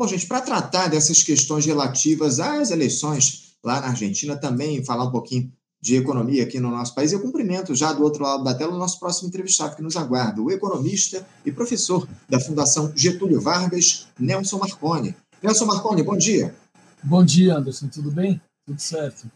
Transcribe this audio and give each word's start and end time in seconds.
Bom, 0.00 0.08
gente, 0.08 0.26
para 0.26 0.40
tratar 0.40 0.88
dessas 0.88 1.22
questões 1.22 1.66
relativas 1.66 2.40
às 2.40 2.70
eleições 2.70 3.52
lá 3.62 3.82
na 3.82 3.88
Argentina, 3.88 4.34
também 4.34 4.82
falar 4.82 5.04
um 5.04 5.10
pouquinho 5.10 5.52
de 5.78 5.94
economia 5.94 6.42
aqui 6.42 6.58
no 6.58 6.70
nosso 6.70 6.94
país, 6.94 7.12
eu 7.12 7.20
cumprimento 7.20 7.74
já 7.74 7.92
do 7.92 8.02
outro 8.02 8.22
lado 8.22 8.42
da 8.42 8.54
tela 8.54 8.74
o 8.74 8.78
nosso 8.78 8.98
próximo 8.98 9.28
entrevistado 9.28 9.76
que 9.76 9.82
nos 9.82 9.98
aguarda, 9.98 10.40
o 10.40 10.50
economista 10.50 11.26
e 11.44 11.52
professor 11.52 12.08
da 12.30 12.40
Fundação 12.40 12.90
Getúlio 12.96 13.42
Vargas, 13.42 14.06
Nelson 14.18 14.56
Marconi. 14.56 15.14
Nelson 15.42 15.66
Marconi, 15.66 16.02
bom 16.02 16.16
dia. 16.16 16.54
Bom 17.02 17.22
dia, 17.22 17.56
Anderson, 17.56 17.88
tudo 17.88 18.10
bem? 18.10 18.40
Tudo 18.64 18.80
certo? 18.80 19.30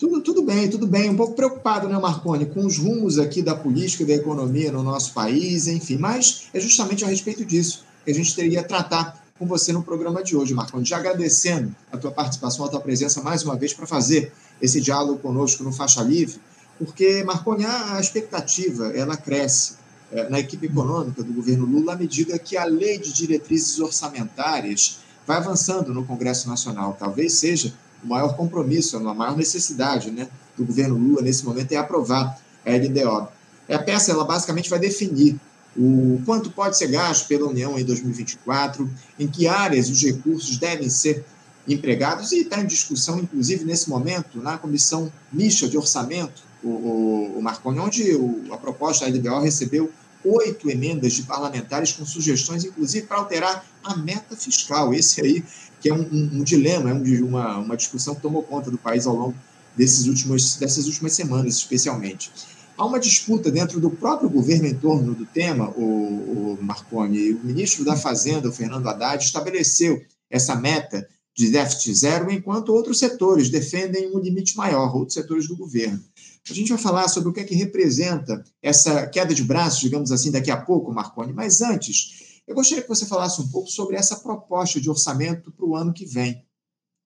Tudo, 0.00 0.20
tudo 0.20 0.42
bem, 0.42 0.68
tudo 0.68 0.88
bem. 0.88 1.10
Um 1.10 1.16
pouco 1.16 1.34
preocupado, 1.34 1.88
né, 1.88 1.96
Marconi, 1.96 2.46
com 2.46 2.66
os 2.66 2.76
rumos 2.76 3.20
aqui 3.20 3.40
da 3.40 3.54
política 3.54 4.02
e 4.02 4.06
da 4.06 4.14
economia 4.14 4.72
no 4.72 4.82
nosso 4.82 5.14
país, 5.14 5.68
enfim, 5.68 5.96
mas 5.96 6.48
é 6.52 6.58
justamente 6.58 7.04
a 7.04 7.08
respeito 7.08 7.44
disso 7.44 7.84
que 8.04 8.10
a 8.10 8.14
gente 8.14 8.34
teria 8.34 8.64
tratar 8.64 9.21
com 9.42 9.46
você 9.46 9.72
no 9.72 9.82
programa 9.82 10.22
de 10.22 10.36
hoje. 10.36 10.54
Já 10.84 10.98
agradecendo 10.98 11.74
a 11.90 11.98
tua 11.98 12.12
participação, 12.12 12.64
a 12.64 12.68
tua 12.68 12.80
presença 12.80 13.20
mais 13.20 13.42
uma 13.42 13.56
vez 13.56 13.74
para 13.74 13.88
fazer 13.88 14.32
esse 14.60 14.80
diálogo 14.80 15.18
conosco 15.18 15.64
no 15.64 15.72
Faixa 15.72 16.00
Livre, 16.00 16.40
porque, 16.78 17.24
Marconi, 17.24 17.66
a 17.66 17.98
expectativa 17.98 18.92
ela 18.94 19.16
cresce 19.16 19.74
é, 20.12 20.28
na 20.28 20.38
equipe 20.38 20.66
econômica 20.66 21.24
do 21.24 21.32
governo 21.32 21.66
Lula 21.66 21.94
à 21.94 21.96
medida 21.96 22.38
que 22.38 22.56
a 22.56 22.64
lei 22.64 22.98
de 22.98 23.12
diretrizes 23.12 23.80
orçamentárias 23.80 25.00
vai 25.26 25.38
avançando 25.38 25.92
no 25.92 26.04
Congresso 26.04 26.48
Nacional. 26.48 26.96
Talvez 26.96 27.32
seja 27.32 27.74
o 28.04 28.06
maior 28.06 28.36
compromisso, 28.36 28.96
a 28.96 29.12
maior 29.12 29.36
necessidade 29.36 30.12
né, 30.12 30.28
do 30.56 30.64
governo 30.64 30.96
Lula 30.96 31.20
nesse 31.20 31.44
momento 31.44 31.72
é 31.72 31.76
aprovar 31.76 32.38
a 32.64 32.70
LDO. 32.70 33.26
A 33.68 33.78
peça 33.80 34.12
ela 34.12 34.24
basicamente 34.24 34.70
vai 34.70 34.78
definir 34.78 35.36
o 35.76 36.20
quanto 36.26 36.50
pode 36.50 36.76
ser 36.76 36.88
gasto 36.88 37.26
pela 37.26 37.48
União 37.48 37.78
em 37.78 37.84
2024, 37.84 38.88
em 39.18 39.26
que 39.26 39.46
áreas 39.46 39.88
os 39.88 40.02
recursos 40.02 40.58
devem 40.58 40.88
ser 40.88 41.24
empregados, 41.66 42.32
e 42.32 42.40
está 42.40 42.60
em 42.60 42.66
discussão, 42.66 43.20
inclusive, 43.20 43.64
nesse 43.64 43.88
momento, 43.88 44.42
na 44.42 44.58
comissão 44.58 45.10
mista 45.32 45.68
de 45.68 45.78
orçamento, 45.78 46.42
o, 46.62 46.68
o, 46.68 47.38
o 47.38 47.42
Marconi, 47.42 47.78
onde 47.78 48.14
o, 48.14 48.52
a 48.52 48.56
proposta 48.56 49.10
da 49.10 49.16
LDO 49.16 49.40
recebeu 49.40 49.90
oito 50.24 50.70
emendas 50.70 51.14
de 51.14 51.22
parlamentares 51.22 51.92
com 51.92 52.04
sugestões, 52.04 52.64
inclusive, 52.64 53.06
para 53.06 53.18
alterar 53.18 53.64
a 53.82 53.96
meta 53.96 54.36
fiscal. 54.36 54.94
Esse 54.94 55.20
aí, 55.20 55.44
que 55.80 55.88
é 55.88 55.94
um, 55.94 56.02
um, 56.02 56.30
um 56.34 56.44
dilema, 56.44 56.90
é 56.90 56.94
um, 56.94 57.26
uma, 57.26 57.58
uma 57.58 57.76
discussão 57.76 58.14
que 58.14 58.20
tomou 58.20 58.42
conta 58.42 58.70
do 58.70 58.78
país 58.78 59.06
ao 59.06 59.14
longo 59.14 59.34
desses 59.76 60.06
últimos, 60.06 60.56
dessas 60.56 60.86
últimas 60.86 61.14
semanas, 61.14 61.56
especialmente. 61.56 62.30
Há 62.76 62.86
uma 62.86 62.98
disputa 62.98 63.50
dentro 63.50 63.80
do 63.80 63.90
próprio 63.90 64.30
governo 64.30 64.66
em 64.66 64.74
torno 64.74 65.14
do 65.14 65.26
tema, 65.26 65.70
o, 65.76 66.56
o 66.58 66.58
Marconi. 66.62 67.32
O 67.32 67.44
ministro 67.44 67.84
da 67.84 67.96
Fazenda, 67.96 68.48
o 68.48 68.52
Fernando 68.52 68.88
Haddad, 68.88 69.24
estabeleceu 69.24 70.02
essa 70.30 70.56
meta 70.56 71.06
de 71.34 71.50
déficit 71.50 71.94
zero, 71.94 72.30
enquanto 72.30 72.74
outros 72.74 72.98
setores 72.98 73.48
defendem 73.48 74.14
um 74.14 74.18
limite 74.18 74.56
maior, 74.56 74.94
outros 74.94 75.14
setores 75.14 75.48
do 75.48 75.56
governo. 75.56 76.02
A 76.48 76.52
gente 76.52 76.70
vai 76.70 76.78
falar 76.78 77.08
sobre 77.08 77.28
o 77.30 77.32
que 77.32 77.40
é 77.40 77.44
que 77.44 77.54
representa 77.54 78.44
essa 78.60 79.06
queda 79.06 79.34
de 79.34 79.44
braços, 79.44 79.80
digamos 79.80 80.10
assim, 80.10 80.30
daqui 80.30 80.50
a 80.50 80.56
pouco, 80.56 80.92
Marconi. 80.92 81.32
Mas 81.32 81.62
antes, 81.62 82.40
eu 82.46 82.54
gostaria 82.54 82.82
que 82.82 82.88
você 82.88 83.06
falasse 83.06 83.40
um 83.40 83.48
pouco 83.48 83.68
sobre 83.68 83.96
essa 83.96 84.16
proposta 84.16 84.80
de 84.80 84.90
orçamento 84.90 85.52
para 85.52 85.64
o 85.64 85.76
ano 85.76 85.92
que 85.92 86.04
vem. 86.04 86.44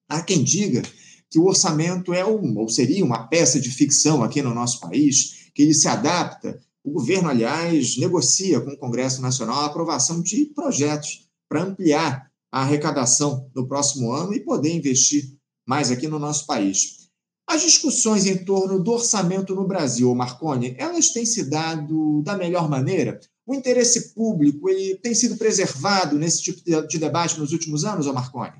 Há 0.09 0.21
quem 0.21 0.43
diga 0.43 0.81
que 1.29 1.37
o 1.37 1.45
orçamento 1.45 2.13
é 2.13 2.25
um, 2.25 2.57
ou 2.57 2.67
seria 2.69 3.03
uma 3.05 3.27
peça 3.27 3.59
de 3.59 3.69
ficção 3.69 4.23
aqui 4.23 4.41
no 4.41 4.53
nosso 4.53 4.79
país, 4.79 5.46
que 5.57 5.63
ele 5.63 5.73
se 5.73 5.87
adapta. 5.87 6.61
O 6.83 6.91
governo, 6.91 7.29
aliás, 7.29 7.97
negocia 7.97 8.61
com 8.61 8.69
o 8.69 8.77
Congresso 8.77 9.23
Nacional 9.23 9.61
a 9.61 9.65
aprovação 9.65 10.21
de 10.21 10.45
projetos 10.53 11.27
para 11.49 11.63
ampliar 11.63 12.29
a 12.51 12.61
arrecadação 12.61 13.49
no 13.55 13.67
próximo 13.67 14.11
ano 14.11 14.35
e 14.35 14.39
poder 14.39 14.71
investir 14.71 15.33
mais 15.65 15.89
aqui 15.89 16.07
no 16.07 16.19
nosso 16.19 16.45
país. 16.45 17.09
As 17.49 17.63
discussões 17.63 18.27
em 18.27 18.37
torno 18.45 18.79
do 18.79 18.91
orçamento 18.91 19.55
no 19.55 19.67
Brasil, 19.67 20.13
Marconi, 20.13 20.75
elas 20.77 21.09
têm 21.09 21.25
se 21.25 21.49
dado 21.49 22.21
da 22.21 22.37
melhor 22.37 22.69
maneira? 22.69 23.19
O 23.43 23.55
interesse 23.55 24.13
público 24.13 24.69
ele 24.69 24.93
tem 24.97 25.15
sido 25.15 25.37
preservado 25.37 26.19
nesse 26.19 26.43
tipo 26.43 26.87
de 26.87 26.99
debate 26.99 27.39
nos 27.39 27.51
últimos 27.51 27.83
anos, 27.83 28.05
Marconi? 28.05 28.53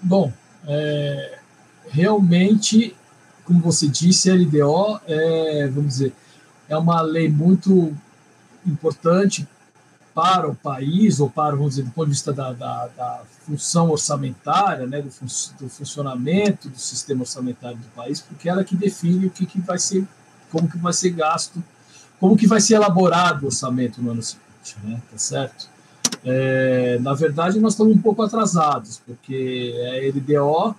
Bom, 0.00 0.32
é, 0.68 1.38
realmente, 1.88 2.94
como 3.44 3.60
você 3.60 3.88
disse, 3.88 4.30
a 4.30 4.34
LDO 4.34 5.00
é, 5.04 5.66
vamos 5.66 5.94
dizer, 5.94 6.12
é 6.68 6.76
uma 6.76 7.00
lei 7.00 7.28
muito 7.28 7.94
importante 8.66 9.46
para 10.14 10.48
o 10.48 10.54
país, 10.54 11.20
ou 11.20 11.30
para, 11.30 11.54
vamos 11.54 11.76
dizer, 11.76 11.84
do 11.84 11.92
ponto 11.92 12.06
de 12.06 12.12
vista 12.12 12.32
da, 12.32 12.52
da, 12.52 12.88
da 12.88 13.22
função 13.46 13.90
orçamentária, 13.90 14.84
né, 14.84 15.00
do, 15.00 15.10
fun 15.10 15.26
do, 15.60 15.68
funcionamento 15.68 16.68
do 16.68 16.78
sistema 16.78 17.20
orçamentário 17.20 17.78
do 17.78 17.86
país, 17.94 18.20
porque 18.20 18.48
ela 18.48 18.62
é 18.62 18.64
que 18.64 18.74
define 18.74 19.26
o 19.26 19.30
que, 19.30 19.46
que 19.46 19.60
vai 19.60 19.78
ser, 19.78 20.04
como 20.50 20.68
que 20.68 20.76
vai 20.76 20.92
ser 20.92 21.10
gasto, 21.10 21.62
como 22.18 22.36
que 22.36 22.48
vai 22.48 22.60
ser 22.60 22.74
elaborado 22.74 23.44
o 23.44 23.46
orçamento 23.46 24.02
no 24.02 24.10
ano 24.10 24.22
seguinte, 24.22 24.76
né, 24.82 25.00
tá 25.08 25.16
certo? 25.16 25.68
É, 26.24 26.98
na 27.00 27.14
verdade, 27.14 27.60
nós 27.60 27.74
estamos 27.74 27.94
um 27.94 28.02
pouco 28.02 28.20
atrasados, 28.22 29.00
porque 29.06 29.72
a 29.86 30.18
LDO 30.18 30.74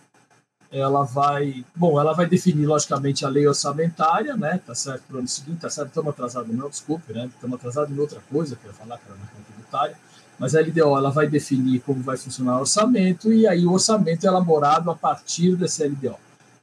ela 0.72 1.04
vai, 1.04 1.66
bom, 1.76 2.00
ela 2.00 2.14
vai 2.14 2.28
definir 2.28 2.66
logicamente 2.66 3.26
a 3.26 3.30
lei 3.30 3.48
orçamentária, 3.48 4.36
né? 4.38 4.60
Tá 4.66 4.76
certo 4.76 5.04
para 5.08 5.16
o 5.16 5.20
ano 5.20 5.28
seguinte, 5.28 5.62
tá 5.62 5.70
certo, 5.70 5.90
estamos 5.90 6.10
atrasados 6.12 6.56
não, 6.56 6.70
desculpe, 6.70 7.12
né? 7.12 7.30
Estamos 7.34 7.56
atrasados 7.58 7.96
em 7.96 8.00
outra 8.00 8.22
coisa 8.30 8.56
que 8.56 8.66
eu 8.66 8.72
ia 8.72 8.78
falar, 8.78 8.98
que 8.98 9.06
era 9.06 9.18
na 9.18 9.26
conta 9.28 9.52
tributária, 9.52 9.98
mas 10.38 10.56
a 10.56 10.62
LDO 10.62 10.98
ela 10.98 11.10
vai 11.10 11.28
definir 11.28 11.80
como 11.82 12.04
vai 12.04 12.18
funcionar 12.18 12.58
o 12.58 12.62
orçamento 12.62 13.34
e 13.34 13.48
aí 13.48 13.66
o 13.66 13.74
orçamento 13.74 14.26
é 14.26 14.28
elaborado 14.28 14.92
a 14.92 14.96
partir 14.96 15.56
dessa 15.56 15.86
LDO, 15.86 16.16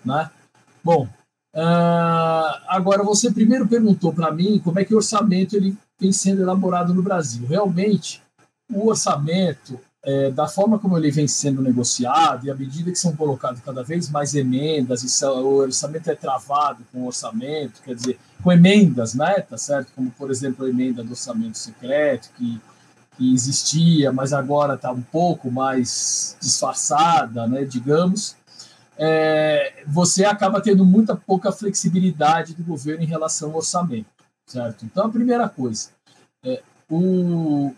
né? 0.05 0.31
Bom, 0.85 1.09
uh, 1.55 2.63
agora 2.69 3.03
você 3.03 3.33
primeiro 3.33 3.67
perguntou 3.67 4.13
para 4.13 4.31
mim 4.31 4.61
como 4.63 4.79
é 4.79 4.85
que 4.85 4.95
o 4.95 4.99
orçamento 4.99 5.57
ele 5.57 5.77
vem 5.99 6.13
sendo 6.13 6.43
elaborado 6.43 6.95
no 6.95 7.03
Brasil. 7.03 7.45
Realmente, 7.47 8.23
o 8.73 8.89
orçamento 8.89 9.81
é, 10.07 10.31
da 10.31 10.47
forma 10.47 10.79
como 10.79 10.97
ele 10.97 11.11
vem 11.11 11.27
sendo 11.27 11.61
negociado 11.61 12.47
e 12.47 12.51
à 12.51 12.55
medida 12.55 12.93
que 12.93 12.99
são 12.99 13.17
colocadas 13.17 13.61
cada 13.61 13.83
vez 13.83 14.09
mais 14.09 14.37
emendas 14.37 15.03
e 15.03 15.25
o 15.25 15.57
orçamento 15.57 16.09
é 16.09 16.15
travado 16.15 16.85
com 16.93 17.05
orçamento, 17.07 17.83
quer 17.83 17.97
dizer, 17.97 18.17
com 18.41 18.53
emendas, 18.53 19.15
né, 19.15 19.41
tá 19.41 19.59
certo? 19.59 19.91
Como, 19.97 20.09
por 20.13 20.31
exemplo, 20.31 20.65
a 20.65 20.69
emenda 20.69 21.03
do 21.03 21.11
orçamento 21.11 21.59
secreto, 21.59 22.31
que, 22.37 22.61
que 23.17 23.35
existia, 23.35 24.13
mas 24.13 24.33
agora 24.33 24.75
está 24.75 24.93
um 24.93 25.03
pouco 25.03 25.51
mais 25.51 26.37
disfarçada, 26.41 27.49
né, 27.49 27.65
digamos, 27.65 28.37
é, 28.97 29.83
você 29.89 30.25
acaba 30.25 30.61
tendo 30.61 30.85
muita 30.85 31.17
pouca 31.17 31.51
flexibilidade 31.51 32.55
do 32.55 32.63
governo 32.63 33.03
em 33.03 33.09
relação 33.09 33.51
ao 33.51 33.57
orçamento, 33.57 34.07
certo? 34.47 34.85
Então, 34.87 35.07
a 35.07 35.11
primeira 35.11 35.49
coisa, 35.49 35.89
é, 36.45 36.63
o, 36.89 37.75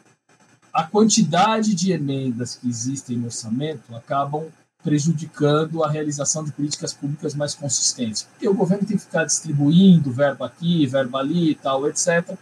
a 0.78 0.84
quantidade 0.84 1.74
de 1.74 1.90
emendas 1.90 2.54
que 2.54 2.68
existem 2.68 3.16
no 3.16 3.24
orçamento 3.24 3.92
acabam 3.96 4.46
prejudicando 4.80 5.82
a 5.82 5.90
realização 5.90 6.44
de 6.44 6.52
políticas 6.52 6.92
públicas 6.92 7.34
mais 7.34 7.52
consistentes. 7.52 8.22
Porque 8.22 8.48
o 8.48 8.54
governo 8.54 8.86
tem 8.86 8.96
que 8.96 9.02
ficar 9.02 9.24
distribuindo 9.24 10.12
verba 10.12 10.46
aqui, 10.46 10.86
verba 10.86 11.18
ali 11.18 11.50
e 11.50 11.54
tal, 11.56 11.88
etc. 11.88 12.32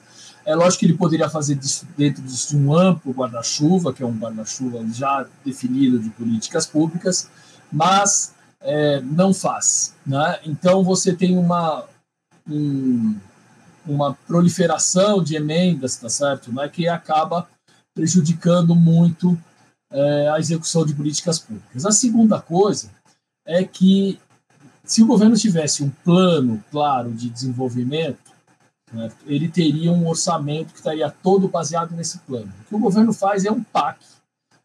É 0.44 0.54
lógico 0.54 0.80
que 0.80 0.84
ele 0.84 0.98
poderia 0.98 1.30
fazer 1.30 1.58
dentro 1.96 2.22
de 2.22 2.56
um 2.58 2.76
amplo 2.76 3.10
guarda-chuva, 3.10 3.90
que 3.94 4.02
é 4.02 4.06
um 4.06 4.18
guarda-chuva 4.18 4.84
já 4.92 5.26
definido 5.42 5.98
de 5.98 6.10
políticas 6.10 6.66
públicas, 6.66 7.30
mas 7.72 8.34
é, 8.60 9.00
não 9.00 9.32
faz. 9.32 9.94
Né? 10.06 10.40
Então 10.44 10.84
você 10.84 11.14
tem 11.14 11.38
uma, 11.38 11.86
um, 12.46 13.16
uma 13.86 14.12
proliferação 14.26 15.22
de 15.22 15.36
emendas, 15.36 15.96
tá 15.96 16.10
certo? 16.10 16.52
Né? 16.52 16.68
Que 16.68 16.86
acaba 16.86 17.48
prejudicando 17.96 18.74
muito 18.74 19.36
é, 19.90 20.28
a 20.28 20.38
execução 20.38 20.84
de 20.84 20.94
políticas 20.94 21.38
públicas. 21.38 21.86
A 21.86 21.90
segunda 21.90 22.38
coisa 22.38 22.90
é 23.46 23.64
que, 23.64 24.20
se 24.84 25.02
o 25.02 25.06
governo 25.06 25.34
tivesse 25.34 25.82
um 25.82 25.88
plano 26.04 26.62
claro 26.70 27.10
de 27.10 27.30
desenvolvimento, 27.30 28.30
né, 28.92 29.10
ele 29.24 29.48
teria 29.48 29.90
um 29.90 30.06
orçamento 30.06 30.72
que 30.72 30.78
estaria 30.78 31.10
todo 31.10 31.48
baseado 31.48 31.92
nesse 31.92 32.18
plano. 32.18 32.52
O 32.60 32.64
que 32.68 32.74
o 32.74 32.78
governo 32.78 33.14
faz 33.14 33.46
é 33.46 33.50
um 33.50 33.62
PAC, 33.62 33.98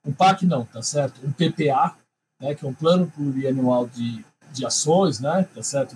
um 0.06 0.12
PAC 0.12 0.46
não, 0.46 0.66
tá 0.66 0.82
certo? 0.82 1.26
Um 1.26 1.32
PPA, 1.32 1.96
né, 2.42 2.54
que 2.54 2.66
é 2.66 2.68
um 2.68 2.74
plano 2.74 3.10
plurianual 3.16 3.88
de, 3.88 4.26
de 4.52 4.66
ações, 4.66 5.22
né, 5.22 5.48
tá 5.56 5.64
certo? 5.64 5.96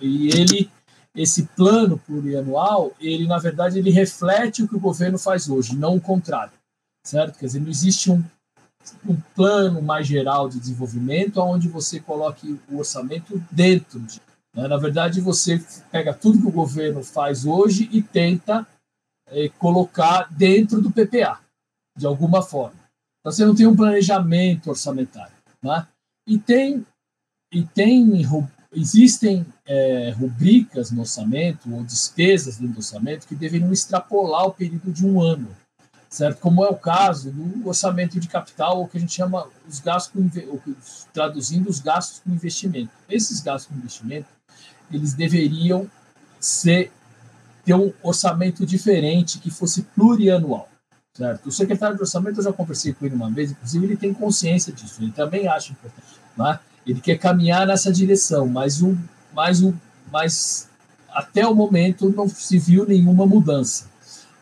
E 0.00 0.28
ele 0.28 0.68
esse 1.14 1.44
plano 1.44 1.96
plurianual, 1.96 2.90
ele 2.98 3.28
na 3.28 3.38
verdade 3.38 3.78
ele 3.78 3.90
reflete 3.90 4.64
o 4.64 4.68
que 4.68 4.74
o 4.74 4.80
governo 4.80 5.16
faz 5.16 5.48
hoje, 5.48 5.76
não 5.76 5.94
o 5.94 6.00
contrário 6.00 6.50
certo? 7.04 7.38
Quer 7.38 7.46
dizer, 7.46 7.60
não 7.60 7.68
existe 7.68 8.10
um, 8.10 8.24
um 9.06 9.16
plano 9.34 9.82
mais 9.82 10.06
geral 10.06 10.48
de 10.48 10.58
desenvolvimento 10.58 11.38
onde 11.40 11.68
você 11.68 12.00
coloque 12.00 12.58
o 12.68 12.78
orçamento 12.78 13.42
dentro 13.50 14.00
de. 14.00 14.20
Né? 14.54 14.66
Na 14.66 14.76
verdade, 14.76 15.20
você 15.20 15.62
pega 15.90 16.14
tudo 16.14 16.40
que 16.40 16.46
o 16.46 16.52
governo 16.52 17.02
faz 17.04 17.44
hoje 17.44 17.88
e 17.92 18.02
tenta 18.02 18.66
é, 19.28 19.48
colocar 19.50 20.28
dentro 20.32 20.80
do 20.80 20.90
PPA, 20.90 21.40
de 21.96 22.06
alguma 22.06 22.42
forma. 22.42 22.84
Você 23.24 23.44
não 23.44 23.54
tem 23.54 23.66
um 23.66 23.76
planejamento 23.76 24.68
orçamentário. 24.70 25.34
Né? 25.62 25.86
E 26.26 26.38
tem, 26.38 26.86
e 27.52 27.64
tem 27.64 28.24
existem 28.74 29.46
é, 29.64 30.10
rubricas 30.10 30.90
no 30.90 31.00
orçamento 31.00 31.72
ou 31.72 31.82
despesas 31.82 32.56
dentro 32.56 32.74
do 32.74 32.78
orçamento 32.78 33.26
que 33.26 33.34
deveriam 33.34 33.72
extrapolar 33.72 34.46
o 34.46 34.52
período 34.52 34.92
de 34.92 35.06
um 35.06 35.20
ano, 35.20 35.48
certo? 36.14 36.38
Como 36.38 36.64
é 36.64 36.68
o 36.68 36.76
caso 36.76 37.32
do 37.32 37.66
orçamento 37.66 38.20
de 38.20 38.28
capital, 38.28 38.78
ou 38.78 38.86
que 38.86 38.96
a 38.96 39.00
gente 39.00 39.12
chama 39.12 39.48
os 39.68 39.80
gastos 39.80 40.12
com, 40.12 40.30
traduzindo 41.12 41.68
os 41.68 41.80
gastos 41.80 42.20
com 42.20 42.30
investimento. 42.30 42.90
Esses 43.08 43.40
gastos 43.40 43.68
com 43.68 43.76
investimento, 43.76 44.28
eles 44.92 45.12
deveriam 45.12 45.90
ser 46.38 46.92
ter 47.64 47.74
um 47.74 47.92
orçamento 48.02 48.64
diferente 48.64 49.38
que 49.38 49.50
fosse 49.50 49.82
plurianual. 49.82 50.68
Certo? 51.14 51.48
O 51.48 51.52
secretário 51.52 51.96
de 51.96 52.02
orçamento, 52.02 52.38
eu 52.38 52.44
já 52.44 52.52
conversei 52.52 52.92
com 52.92 53.06
ele 53.06 53.14
uma 53.16 53.30
vez, 53.30 53.50
inclusive 53.50 53.84
ele 53.84 53.96
tem 53.96 54.14
consciência 54.14 54.72
disso, 54.72 55.02
ele 55.02 55.12
também 55.12 55.48
acha 55.48 55.72
importante. 55.72 56.20
Né? 56.36 56.60
Ele 56.86 57.00
quer 57.00 57.18
caminhar 57.18 57.66
nessa 57.66 57.90
direção, 57.92 58.46
mas, 58.46 58.80
mas, 59.32 59.62
o, 59.62 59.74
mas 60.12 60.68
até 61.08 61.44
o 61.44 61.54
momento 61.54 62.08
não 62.10 62.28
se 62.28 62.56
viu 62.58 62.86
nenhuma 62.86 63.26
mudança. 63.26 63.86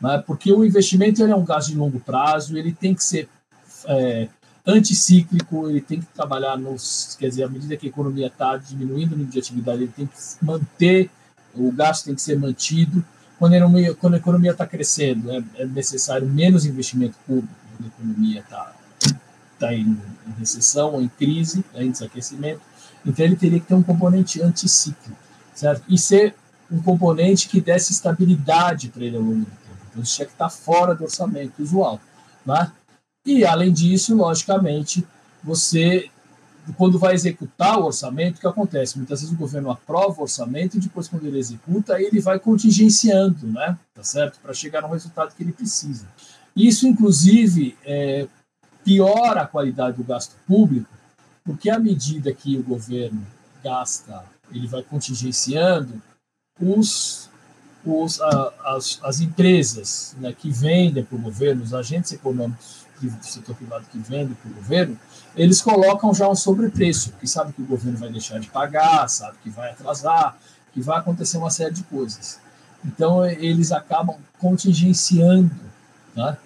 Né? 0.02 0.22
Porque 0.26 0.52
o 0.52 0.64
investimento 0.64 1.22
ele 1.22 1.32
é 1.32 1.37
um 1.37 1.44
gasto 1.44 1.69
de 1.69 1.76
longo 1.76 2.00
prazo, 2.00 2.58
ele 2.58 2.72
tem 2.72 2.94
que 2.94 3.04
ser 3.04 3.28
é, 3.87 4.28
anticíclico, 4.66 5.70
ele 5.70 5.81
tem 5.81 6.00
que 6.00 6.06
trabalhar 6.06 6.58
nos. 6.58 7.16
Quer 7.19 7.28
dizer, 7.28 7.44
à 7.44 7.49
medida 7.49 7.76
que 7.76 7.87
a 7.87 7.90
economia 7.90 8.26
está 8.26 8.56
diminuindo 8.56 9.14
o 9.14 9.16
nível 9.16 9.32
de 9.32 9.38
atividade, 9.38 9.82
ele 9.84 9.93
tem 9.94 10.06
que 10.06 10.44
manter, 10.44 11.08
o 11.54 11.70
gasto 11.70 12.06
tem 12.06 12.14
que 12.14 12.22
ser 12.22 12.37
mantido. 12.37 13.04
Quando 13.38 13.54
a 13.54 13.56
economia, 13.56 13.94
quando 13.94 14.14
a 14.14 14.16
economia 14.16 14.50
está 14.50 14.66
crescendo, 14.66 15.31
é, 15.31 15.43
é, 15.56 15.66
necessário 15.66 16.28
menos 16.28 16.66
investimento 16.66 17.16
público, 17.26 17.55
quando 17.70 17.84
a 17.84 17.88
economia 17.88 18.40
está 18.40 18.72
tá 19.58 19.75
em, 19.75 19.98
em, 20.26 20.38
recessão, 20.38 21.00
em 21.00 21.08
crise, 21.08 21.64
né, 21.72 21.84
em 21.84 21.90
desaquecimento. 21.93 22.60
Então, 23.05 23.25
ele 23.25 23.37
teria 23.37 23.58
que 23.58 23.66
ter 23.66 23.75
um 23.75 23.82
componente 23.82 24.40
anticíclico, 24.40 25.19
certo? 25.55 25.82
E 25.88 25.98
ser 25.98 26.34
um 26.70 26.81
componente 26.81 27.48
que 27.48 27.60
desse 27.60 27.93
estabilidade 27.93 28.88
para 28.88 29.05
ele 29.05 29.16
ao 29.16 29.22
longo 29.22 29.40
do. 29.40 29.62
Então, 29.93 30.03
isso 30.03 30.17
tinha 30.17 30.27
que 30.27 30.33
estar 30.33 30.47
tá 30.47 30.50
fora 30.50 30.94
do 30.94 31.05
orçamento 31.05 31.62
usual. 31.62 32.00
Né? 32.44 32.73
E, 33.25 33.44
além 33.44 33.73
disso, 33.73 34.17
logicamente, 34.17 35.06
você 35.44 36.11
quando 36.77 36.99
vai 36.99 37.15
executar 37.15 37.79
o 37.79 37.87
orçamento, 37.87 38.37
o 38.37 38.41
que 38.41 38.47
acontece? 38.47 38.97
Muitas 38.97 39.21
vezes 39.21 39.35
o 39.35 39.39
governo 39.39 39.71
aprova 39.71 40.21
o 40.21 40.23
orçamento 40.23 40.77
e 40.77 40.81
depois, 40.81 41.09
quando 41.09 41.27
ele 41.27 41.39
executa, 41.39 42.00
ele 42.00 42.21
vai 42.21 42.39
contingenciando, 42.39 43.49
né? 43.49 43.77
Tá 43.93 44.05
certo? 44.05 44.39
Para 44.41 44.55
chegar 44.55 44.83
no 44.83 44.89
resultado 44.89 45.35
que 45.35 45.43
ele 45.43 45.53
precisa. 45.53 46.06
Isso, 46.55 46.87
inclusive, 46.87 47.77
é, 47.85 48.29
piora 48.85 49.43
a 49.43 49.47
qualidade 49.47 49.97
do 49.97 50.05
gasto 50.05 50.37
público, 50.47 50.89
porque 51.44 51.69
à 51.69 51.79
medida 51.79 52.33
que 52.33 52.56
o 52.56 52.62
governo 52.62 53.27
gasta, 53.62 54.25
ele 54.53 54.69
vai 54.69 54.83
contingenciando, 54.83 56.00
os, 56.61 57.29
os, 57.84 58.20
a, 58.20 58.52
as, 58.64 59.00
as 59.02 59.20
empresas 59.20 60.17
né, 60.19 60.32
que 60.37 60.50
vendem 60.50 61.05
para 61.05 61.17
o 61.17 61.20
governo, 61.20 61.62
os 61.62 61.75
agentes 61.75 62.12
econômicos 62.12 62.82
do 63.00 63.26
setor 63.26 63.56
privado 63.56 63.84
que 63.90 63.99
vendem 63.99 64.34
para 64.34 64.50
o 64.50 64.55
governo, 64.55 64.99
eles 65.34 65.61
colocam 65.61 66.14
já 66.14 66.29
um 66.29 66.34
sobrepreço, 66.34 67.12
que 67.19 67.26
sabe 67.26 67.52
que 67.52 67.62
o 67.62 67.67
governo 67.67 67.99
vai 67.99 68.11
deixar 68.11 68.38
de 68.38 68.49
pagar, 68.49 69.08
sabe 69.08 69.37
que 69.43 69.50
vai 69.50 69.70
atrasar, 69.70 70.37
que 70.73 70.81
vai 70.81 70.99
acontecer 70.99 71.38
uma 71.38 71.50
série 71.50 71.75
de 71.75 71.82
coisas. 71.84 72.38
Então, 72.84 73.25
eles 73.26 73.73
acabam 73.73 74.17
contingenciando 74.38 75.50
né, 76.14 76.37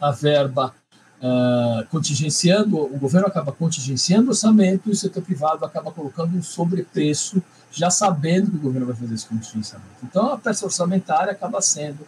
a 0.00 0.10
verba, 0.10 0.74
uh, 1.20 1.86
contingenciando, 1.88 2.78
o 2.78 2.98
governo 2.98 3.26
acaba 3.26 3.52
contingenciando 3.52 4.26
o 4.26 4.30
orçamento 4.30 4.88
e 4.88 4.92
o 4.92 4.96
setor 4.96 5.22
privado 5.22 5.64
acaba 5.64 5.90
colocando 5.90 6.36
um 6.36 6.42
sobrepreço, 6.42 7.42
já 7.74 7.90
sabendo 7.90 8.50
que 8.50 8.56
o 8.56 8.60
governo 8.60 8.86
vai 8.86 8.96
fazer 8.96 9.14
esse 9.14 9.26
contingenciamento. 9.26 9.90
Então, 10.02 10.32
a 10.32 10.38
peça 10.38 10.64
orçamentária 10.64 11.32
acaba 11.32 11.60
sendo 11.60 12.06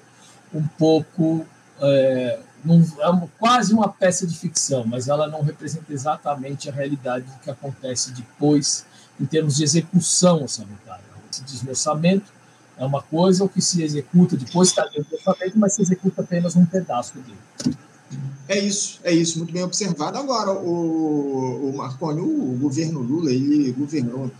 um 0.54 0.62
pouco. 0.78 1.44
É, 1.80 2.38
é 3.00 3.08
uma, 3.08 3.28
quase 3.38 3.72
uma 3.74 3.88
peça 3.88 4.26
de 4.26 4.36
ficção, 4.36 4.84
mas 4.84 5.08
ela 5.08 5.28
não 5.28 5.42
representa 5.42 5.92
exatamente 5.92 6.68
a 6.68 6.72
realidade 6.72 7.24
do 7.26 7.38
que 7.38 7.50
acontece 7.50 8.12
depois 8.12 8.84
em 9.20 9.26
termos 9.26 9.56
de 9.56 9.64
execução 9.64 10.42
orçamentária. 10.42 11.04
Se 11.30 11.42
diz 11.44 11.62
no 11.62 11.70
orçamento, 11.70 12.32
é 12.78 12.84
uma 12.84 13.02
coisa, 13.02 13.44
o 13.44 13.48
que 13.48 13.60
se 13.60 13.82
executa 13.82 14.36
depois 14.36 14.68
está 14.68 14.84
dentro 14.84 15.04
do 15.04 15.14
orçamento, 15.16 15.58
mas 15.58 15.74
se 15.74 15.82
executa 15.82 16.22
apenas 16.22 16.56
um 16.56 16.64
pedaço 16.64 17.14
dele. 17.18 17.38
É 18.48 18.58
isso, 18.58 19.00
é 19.02 19.12
isso, 19.12 19.38
muito 19.38 19.52
bem 19.52 19.64
observado. 19.64 20.18
Agora, 20.18 20.52
o, 20.52 21.70
o 21.70 21.76
Marconi, 21.76 22.20
o 22.20 22.56
governo 22.60 23.00
Lula, 23.00 23.30
ele 23.30 23.72
governou 23.72 24.30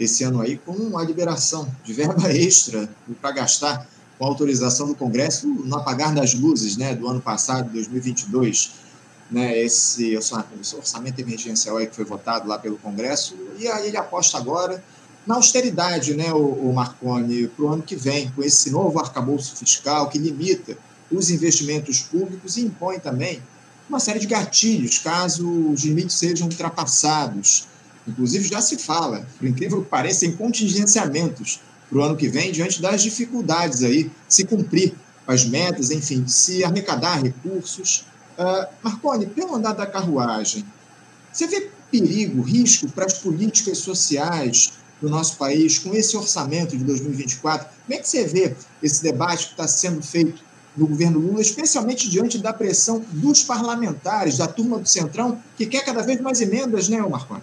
esse 0.00 0.24
ano 0.24 0.40
aí 0.40 0.56
com 0.56 0.96
a 0.96 1.04
liberação 1.04 1.68
de 1.84 1.92
verba 1.92 2.28
extra 2.32 2.88
para 3.20 3.32
gastar 3.32 3.86
com 4.18 4.24
autorização 4.24 4.86
do 4.86 4.94
Congresso 4.94 5.46
no 5.46 5.76
apagar 5.76 6.14
das 6.14 6.34
luzes 6.34 6.76
né, 6.76 6.94
do 6.94 7.06
ano 7.08 7.20
passado, 7.20 7.70
2022, 7.70 8.72
né, 9.30 9.58
esse 9.58 10.16
orçamento 10.16 11.20
emergencial 11.20 11.76
aí 11.76 11.86
que 11.86 11.94
foi 11.94 12.04
votado 12.04 12.48
lá 12.48 12.58
pelo 12.58 12.76
Congresso, 12.78 13.36
e 13.58 13.68
aí 13.68 13.88
ele 13.88 13.96
aposta 13.96 14.36
agora 14.36 14.82
na 15.26 15.36
austeridade, 15.36 16.14
né, 16.14 16.32
o, 16.32 16.38
o 16.38 16.72
Marconi, 16.74 17.46
para 17.46 17.64
o 17.64 17.68
ano 17.68 17.82
que 17.82 17.94
vem, 17.94 18.30
com 18.32 18.42
esse 18.42 18.70
novo 18.70 18.98
arcabouço 18.98 19.56
fiscal 19.56 20.08
que 20.08 20.18
limita 20.18 20.76
os 21.10 21.30
investimentos 21.30 22.00
públicos 22.00 22.56
e 22.56 22.62
impõe 22.62 22.98
também 22.98 23.42
uma 23.88 23.98
série 23.98 24.20
de 24.20 24.26
gatilhos 24.26 24.98
caso 24.98 25.48
os 25.72 25.82
limites 25.82 26.14
sejam 26.16 26.46
ultrapassados. 26.46 27.66
Inclusive, 28.10 28.48
já 28.48 28.60
se 28.60 28.76
fala, 28.76 29.26
por 29.38 29.46
incrível 29.46 29.82
que 29.82 29.88
pareça, 29.88 30.26
em 30.26 30.32
contingenciamentos 30.32 31.60
para 31.88 31.98
o 31.98 32.02
ano 32.02 32.16
que 32.16 32.28
vem, 32.28 32.52
diante 32.52 32.80
das 32.82 33.02
dificuldades 33.02 33.82
aí, 33.82 34.10
se 34.28 34.44
cumprir 34.44 34.94
as 35.26 35.44
metas, 35.44 35.90
enfim, 35.90 36.26
se 36.26 36.64
arrecadar 36.64 37.22
recursos. 37.22 38.04
Uh, 38.38 38.66
Marconi, 38.82 39.26
pelo 39.26 39.54
andar 39.54 39.72
da 39.72 39.86
carruagem, 39.86 40.64
você 41.32 41.46
vê 41.46 41.70
perigo, 41.90 42.42
risco 42.42 42.88
para 42.88 43.06
as 43.06 43.14
políticas 43.14 43.78
sociais 43.78 44.72
do 45.00 45.08
nosso 45.08 45.36
país 45.36 45.78
com 45.78 45.94
esse 45.94 46.16
orçamento 46.16 46.76
de 46.76 46.84
2024? 46.84 47.68
Como 47.86 47.98
é 47.98 48.02
que 48.02 48.08
você 48.08 48.24
vê 48.24 48.54
esse 48.82 49.02
debate 49.02 49.46
que 49.46 49.52
está 49.52 49.66
sendo 49.66 50.02
feito 50.02 50.42
no 50.76 50.86
governo 50.86 51.18
Lula, 51.18 51.40
especialmente 51.40 52.08
diante 52.08 52.38
da 52.38 52.52
pressão 52.52 53.04
dos 53.10 53.42
parlamentares, 53.42 54.38
da 54.38 54.46
turma 54.46 54.78
do 54.78 54.88
Centrão, 54.88 55.40
que 55.56 55.66
quer 55.66 55.84
cada 55.84 56.02
vez 56.02 56.20
mais 56.20 56.40
emendas, 56.40 56.88
né, 56.88 57.00
Marconi? 57.00 57.42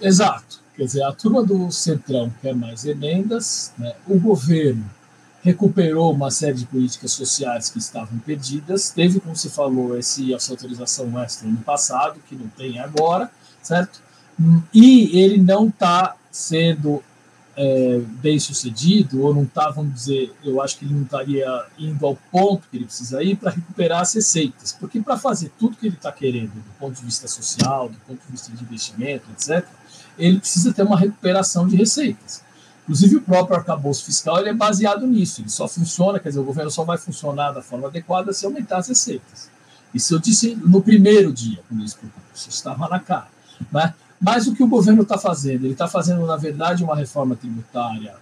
Exato. 0.00 0.60
Quer 0.76 0.84
dizer, 0.84 1.02
a 1.02 1.12
turma 1.12 1.42
do 1.44 1.70
Centrão 1.72 2.32
quer 2.40 2.54
mais 2.54 2.84
emendas, 2.84 3.72
né? 3.76 3.94
o 4.06 4.18
governo 4.18 4.88
recuperou 5.42 6.12
uma 6.12 6.30
série 6.30 6.54
de 6.54 6.66
políticas 6.66 7.12
sociais 7.12 7.70
que 7.70 7.78
estavam 7.78 8.18
perdidas, 8.18 8.90
teve, 8.90 9.18
como 9.20 9.34
se 9.36 9.48
falou, 9.48 9.96
esse, 9.96 10.32
essa 10.34 10.52
autorização 10.52 11.18
extra 11.20 11.48
no 11.48 11.58
passado, 11.58 12.20
que 12.28 12.34
não 12.34 12.48
tem 12.48 12.78
agora, 12.78 13.30
certo? 13.62 14.00
E 14.72 15.18
ele 15.18 15.38
não 15.38 15.68
está 15.68 16.14
sendo 16.30 17.02
é, 17.56 18.00
bem 18.20 18.38
sucedido, 18.38 19.22
ou 19.22 19.34
não 19.34 19.42
está, 19.42 19.68
vamos 19.70 19.92
dizer, 19.94 20.32
eu 20.44 20.62
acho 20.62 20.78
que 20.78 20.84
ele 20.84 20.94
não 20.94 21.02
estaria 21.02 21.66
indo 21.76 22.06
ao 22.06 22.14
ponto 22.30 22.68
que 22.70 22.76
ele 22.76 22.84
precisa 22.84 23.20
ir 23.20 23.36
para 23.36 23.50
recuperar 23.50 24.00
as 24.02 24.14
receitas. 24.14 24.70
Porque 24.78 25.00
para 25.00 25.16
fazer 25.16 25.50
tudo 25.58 25.76
que 25.76 25.86
ele 25.86 25.96
está 25.96 26.12
querendo, 26.12 26.52
do 26.52 26.78
ponto 26.78 26.94
de 26.94 27.04
vista 27.04 27.26
social, 27.26 27.88
do 27.88 27.98
ponto 28.06 28.20
de 28.24 28.30
vista 28.30 28.52
de 28.52 28.62
investimento, 28.62 29.24
etc., 29.32 29.66
ele 30.18 30.38
precisa 30.38 30.72
ter 30.72 30.82
uma 30.82 30.98
recuperação 30.98 31.66
de 31.66 31.76
receitas. 31.76 32.42
Inclusive, 32.82 33.16
o 33.16 33.20
próprio 33.20 33.56
arcabouço 33.56 34.04
fiscal 34.04 34.38
ele 34.38 34.48
é 34.48 34.54
baseado 34.54 35.06
nisso. 35.06 35.42
Ele 35.42 35.50
só 35.50 35.68
funciona, 35.68 36.18
quer 36.18 36.30
dizer, 36.30 36.40
o 36.40 36.44
governo 36.44 36.70
só 36.70 36.84
vai 36.84 36.96
funcionar 36.96 37.52
da 37.52 37.60
forma 37.60 37.88
adequada 37.88 38.32
se 38.32 38.46
aumentar 38.46 38.78
as 38.78 38.88
receitas. 38.88 39.50
Isso 39.92 40.14
eu 40.14 40.18
disse 40.18 40.56
no 40.56 40.80
primeiro 40.80 41.32
dia, 41.32 41.60
quando 41.68 41.80
eles 41.80 41.96
isso 42.34 42.48
estava 42.48 42.88
na 42.88 42.98
cara. 42.98 43.28
Né? 43.70 43.92
Mas 44.20 44.46
o 44.46 44.54
que 44.54 44.62
o 44.62 44.68
governo 44.68 45.02
está 45.02 45.18
fazendo? 45.18 45.64
Ele 45.64 45.72
está 45.72 45.86
fazendo, 45.86 46.26
na 46.26 46.36
verdade, 46.36 46.82
uma 46.82 46.96
reforma 46.96 47.36
tributária 47.36 48.14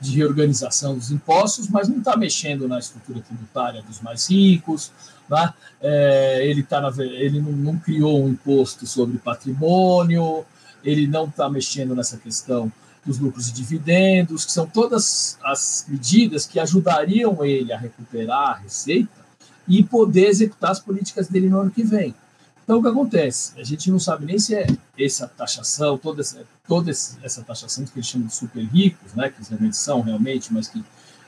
de 0.00 0.16
reorganização 0.16 0.94
dos 0.94 1.10
impostos, 1.10 1.68
mas 1.68 1.88
não 1.88 1.98
está 1.98 2.16
mexendo 2.16 2.68
na 2.68 2.78
estrutura 2.78 3.20
tributária 3.20 3.82
dos 3.82 4.00
mais 4.00 4.30
ricos. 4.30 4.90
Né? 5.28 5.52
É, 5.80 6.46
ele 6.46 6.62
tá 6.62 6.80
na, 6.80 6.90
ele 7.04 7.40
não, 7.40 7.52
não 7.52 7.78
criou 7.78 8.24
um 8.24 8.28
imposto 8.28 8.86
sobre 8.86 9.18
patrimônio, 9.18 10.44
ele 10.84 11.06
não 11.06 11.24
está 11.24 11.48
mexendo 11.48 11.94
nessa 11.94 12.16
questão 12.18 12.70
dos 13.04 13.18
lucros 13.18 13.48
e 13.48 13.52
dividendos, 13.52 14.44
que 14.44 14.52
são 14.52 14.66
todas 14.66 15.38
as 15.42 15.84
medidas 15.88 16.46
que 16.46 16.60
ajudariam 16.60 17.44
ele 17.44 17.72
a 17.72 17.78
recuperar 17.78 18.50
a 18.50 18.54
receita 18.54 19.24
e 19.66 19.82
poder 19.82 20.28
executar 20.28 20.70
as 20.70 20.80
políticas 20.80 21.28
dele 21.28 21.48
no 21.48 21.60
ano 21.60 21.70
que 21.70 21.82
vem. 21.82 22.14
Então, 22.62 22.78
o 22.78 22.82
que 22.82 22.88
acontece? 22.88 23.52
A 23.60 23.64
gente 23.64 23.90
não 23.90 23.98
sabe 23.98 24.24
nem 24.24 24.38
se 24.38 24.54
é 24.54 24.66
essa 24.98 25.28
taxação, 25.28 25.98
toda 25.98 26.22
essa, 26.22 26.44
toda 26.66 26.90
essa 26.90 27.42
taxação 27.42 27.84
que 27.84 27.92
eles 27.94 28.06
chamam 28.06 28.26
de 28.26 28.34
super 28.34 28.64
ricos, 28.64 29.12
né, 29.12 29.28
que 29.28 29.46
realmente 29.48 29.76
são 29.76 30.00
realmente, 30.00 30.52
mas 30.52 30.68
que, 30.68 30.82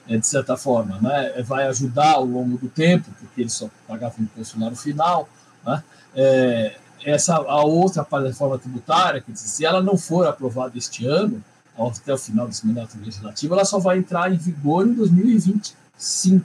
é, 0.08 0.16
de 0.16 0.26
certa 0.26 0.56
forma, 0.56 0.98
né, 0.98 1.42
vai 1.42 1.66
ajudar 1.66 2.12
ao 2.12 2.24
longo 2.24 2.56
do 2.56 2.68
tempo, 2.68 3.10
porque 3.20 3.42
eles 3.42 3.52
só 3.52 3.68
pagavam 3.86 4.24
imposto 4.24 4.58
lá 4.58 4.70
no 4.70 4.76
final, 4.76 5.28
Né? 5.64 5.82
É, 6.14 6.78
essa 7.06 7.36
a 7.36 7.64
outra 7.64 8.04
reforma 8.20 8.58
tributária, 8.58 9.20
que 9.20 9.34
se 9.36 9.64
ela 9.64 9.80
não 9.80 9.96
for 9.96 10.26
aprovada 10.26 10.76
este 10.76 11.06
ano, 11.06 11.42
até 11.78 12.12
o 12.12 12.18
final 12.18 12.48
desse 12.48 12.66
mandato 12.66 12.98
legislativo, 12.98 13.54
ela 13.54 13.64
só 13.64 13.78
vai 13.78 13.98
entrar 13.98 14.32
em 14.32 14.36
vigor 14.36 14.86
em 14.86 14.92
2025, 14.92 16.44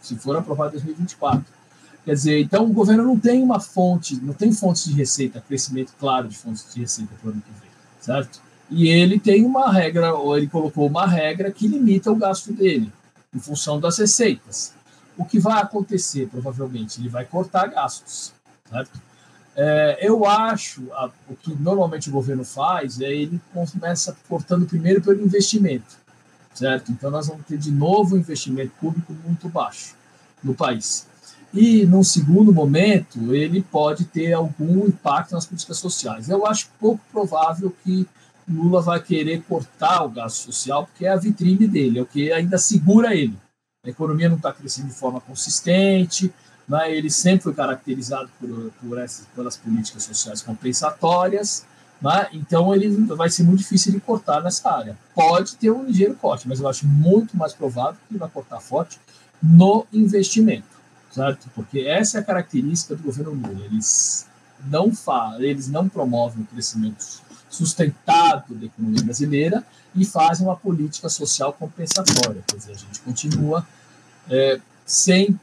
se 0.00 0.16
for 0.16 0.36
aprovada 0.36 0.76
em 0.76 0.80
2024. 0.80 1.44
Quer 2.04 2.14
dizer, 2.14 2.40
então 2.40 2.64
o 2.64 2.72
governo 2.72 3.02
não 3.02 3.18
tem 3.18 3.42
uma 3.42 3.58
fonte, 3.58 4.14
não 4.22 4.32
tem 4.32 4.52
fontes 4.52 4.84
de 4.84 4.92
receita, 4.92 5.40
crescimento 5.40 5.92
claro 5.98 6.28
de 6.28 6.36
fontes 6.36 6.72
de 6.72 6.80
receita 6.80 7.12
para 7.20 7.28
o 7.28 7.32
ano 7.32 7.42
que 7.42 7.50
vem, 7.60 7.70
certo? 8.00 8.40
E 8.70 8.88
ele 8.88 9.18
tem 9.18 9.44
uma 9.44 9.72
regra, 9.72 10.14
ou 10.14 10.36
ele 10.36 10.46
colocou 10.46 10.86
uma 10.86 11.06
regra 11.06 11.50
que 11.50 11.66
limita 11.66 12.12
o 12.12 12.16
gasto 12.16 12.52
dele, 12.52 12.92
em 13.34 13.40
função 13.40 13.80
das 13.80 13.98
receitas. 13.98 14.72
O 15.16 15.24
que 15.24 15.40
vai 15.40 15.60
acontecer, 15.60 16.28
provavelmente? 16.28 17.00
Ele 17.00 17.08
vai 17.08 17.24
cortar 17.24 17.66
gastos, 17.66 18.32
certo? 18.70 19.05
É, 19.56 19.98
eu 20.06 20.26
acho, 20.26 20.92
a, 20.92 21.10
o 21.28 21.34
que 21.34 21.54
normalmente 21.54 22.10
o 22.10 22.12
governo 22.12 22.44
faz 22.44 23.00
é 23.00 23.10
ele 23.10 23.40
começa 23.52 24.14
cortando 24.28 24.66
primeiro 24.66 25.00
pelo 25.00 25.24
investimento, 25.24 25.96
certo? 26.52 26.92
Então 26.92 27.10
nós 27.10 27.26
vamos 27.26 27.46
ter 27.46 27.56
de 27.56 27.70
novo 27.70 28.14
um 28.14 28.18
investimento 28.18 28.72
público 28.78 29.14
muito 29.24 29.48
baixo 29.48 29.94
no 30.44 30.54
país. 30.54 31.06
E, 31.54 31.86
num 31.86 32.04
segundo 32.04 32.52
momento, 32.52 33.34
ele 33.34 33.62
pode 33.62 34.04
ter 34.04 34.34
algum 34.34 34.86
impacto 34.86 35.32
nas 35.32 35.46
políticas 35.46 35.78
sociais. 35.78 36.28
Eu 36.28 36.46
acho 36.46 36.68
pouco 36.78 37.00
provável 37.10 37.74
que 37.82 38.06
Lula 38.46 38.82
vai 38.82 39.02
querer 39.02 39.42
cortar 39.42 40.04
o 40.04 40.10
gasto 40.10 40.44
social, 40.44 40.86
porque 40.86 41.06
é 41.06 41.10
a 41.10 41.16
vitrine 41.16 41.66
dele, 41.66 41.98
é 41.98 42.02
o 42.02 42.06
que 42.06 42.30
ainda 42.30 42.58
segura 42.58 43.14
ele. 43.14 43.36
A 43.84 43.88
economia 43.88 44.28
não 44.28 44.36
está 44.36 44.52
crescendo 44.52 44.88
de 44.88 44.94
forma 44.94 45.20
consistente, 45.20 46.32
né? 46.68 46.94
ele 46.94 47.10
sempre 47.10 47.44
foi 47.44 47.54
caracterizado 47.54 48.28
por, 48.40 48.72
por 48.80 48.98
essas, 48.98 49.26
pelas 49.34 49.56
políticas 49.56 50.02
sociais 50.04 50.42
compensatórias, 50.42 51.64
né? 52.00 52.28
então 52.32 52.74
ele 52.74 52.88
vai 53.06 53.30
ser 53.30 53.42
muito 53.42 53.58
difícil 53.60 53.92
de 53.92 54.00
cortar 54.00 54.42
nessa 54.42 54.70
área. 54.70 54.96
Pode 55.14 55.56
ter 55.56 55.70
um 55.70 55.84
ligeiro 55.84 56.14
corte, 56.14 56.48
mas 56.48 56.60
eu 56.60 56.68
acho 56.68 56.86
muito 56.86 57.36
mais 57.36 57.52
provável 57.52 57.94
que 57.94 58.12
ele 58.12 58.18
vai 58.18 58.28
cortar 58.28 58.60
forte 58.60 59.00
no 59.42 59.86
investimento, 59.92 60.66
certo? 61.10 61.48
Porque 61.54 61.80
essa 61.80 62.18
é 62.18 62.20
a 62.20 62.24
característica 62.24 62.96
do 62.96 63.02
governo 63.02 63.32
Lula. 63.32 63.64
Eles 63.64 64.26
não 64.66 64.94
falam, 64.94 65.40
eles 65.40 65.68
não 65.68 65.88
promovem 65.88 66.42
o 66.42 66.46
crescimento 66.46 67.24
sustentado 67.48 68.54
da 68.54 68.66
economia 68.66 69.02
brasileira 69.02 69.64
e 69.94 70.04
fazem 70.04 70.46
uma 70.46 70.56
política 70.56 71.08
social 71.08 71.52
compensatória. 71.52 72.42
Quer 72.46 72.56
dizer, 72.56 72.72
a 72.72 72.76
gente 72.76 73.00
continua 73.00 73.66
é, 74.28 74.60
sem, 74.84 75.38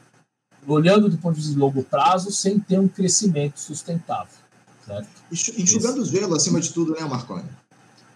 olhando 0.66 1.08
do 1.08 1.18
ponto 1.18 1.34
de 1.34 1.40
vista 1.40 1.54
de 1.54 1.58
longo 1.58 1.82
prazo, 1.82 2.30
sem 2.30 2.58
ter 2.58 2.78
um 2.78 2.88
crescimento 2.88 3.58
sustentável. 3.58 4.44
Certo? 4.86 5.08
Enxugando 5.32 6.02
o 6.02 6.04
gelo, 6.04 6.34
acima 6.34 6.60
de 6.60 6.72
tudo, 6.72 6.92
né, 6.92 7.00
Marconi? 7.00 7.48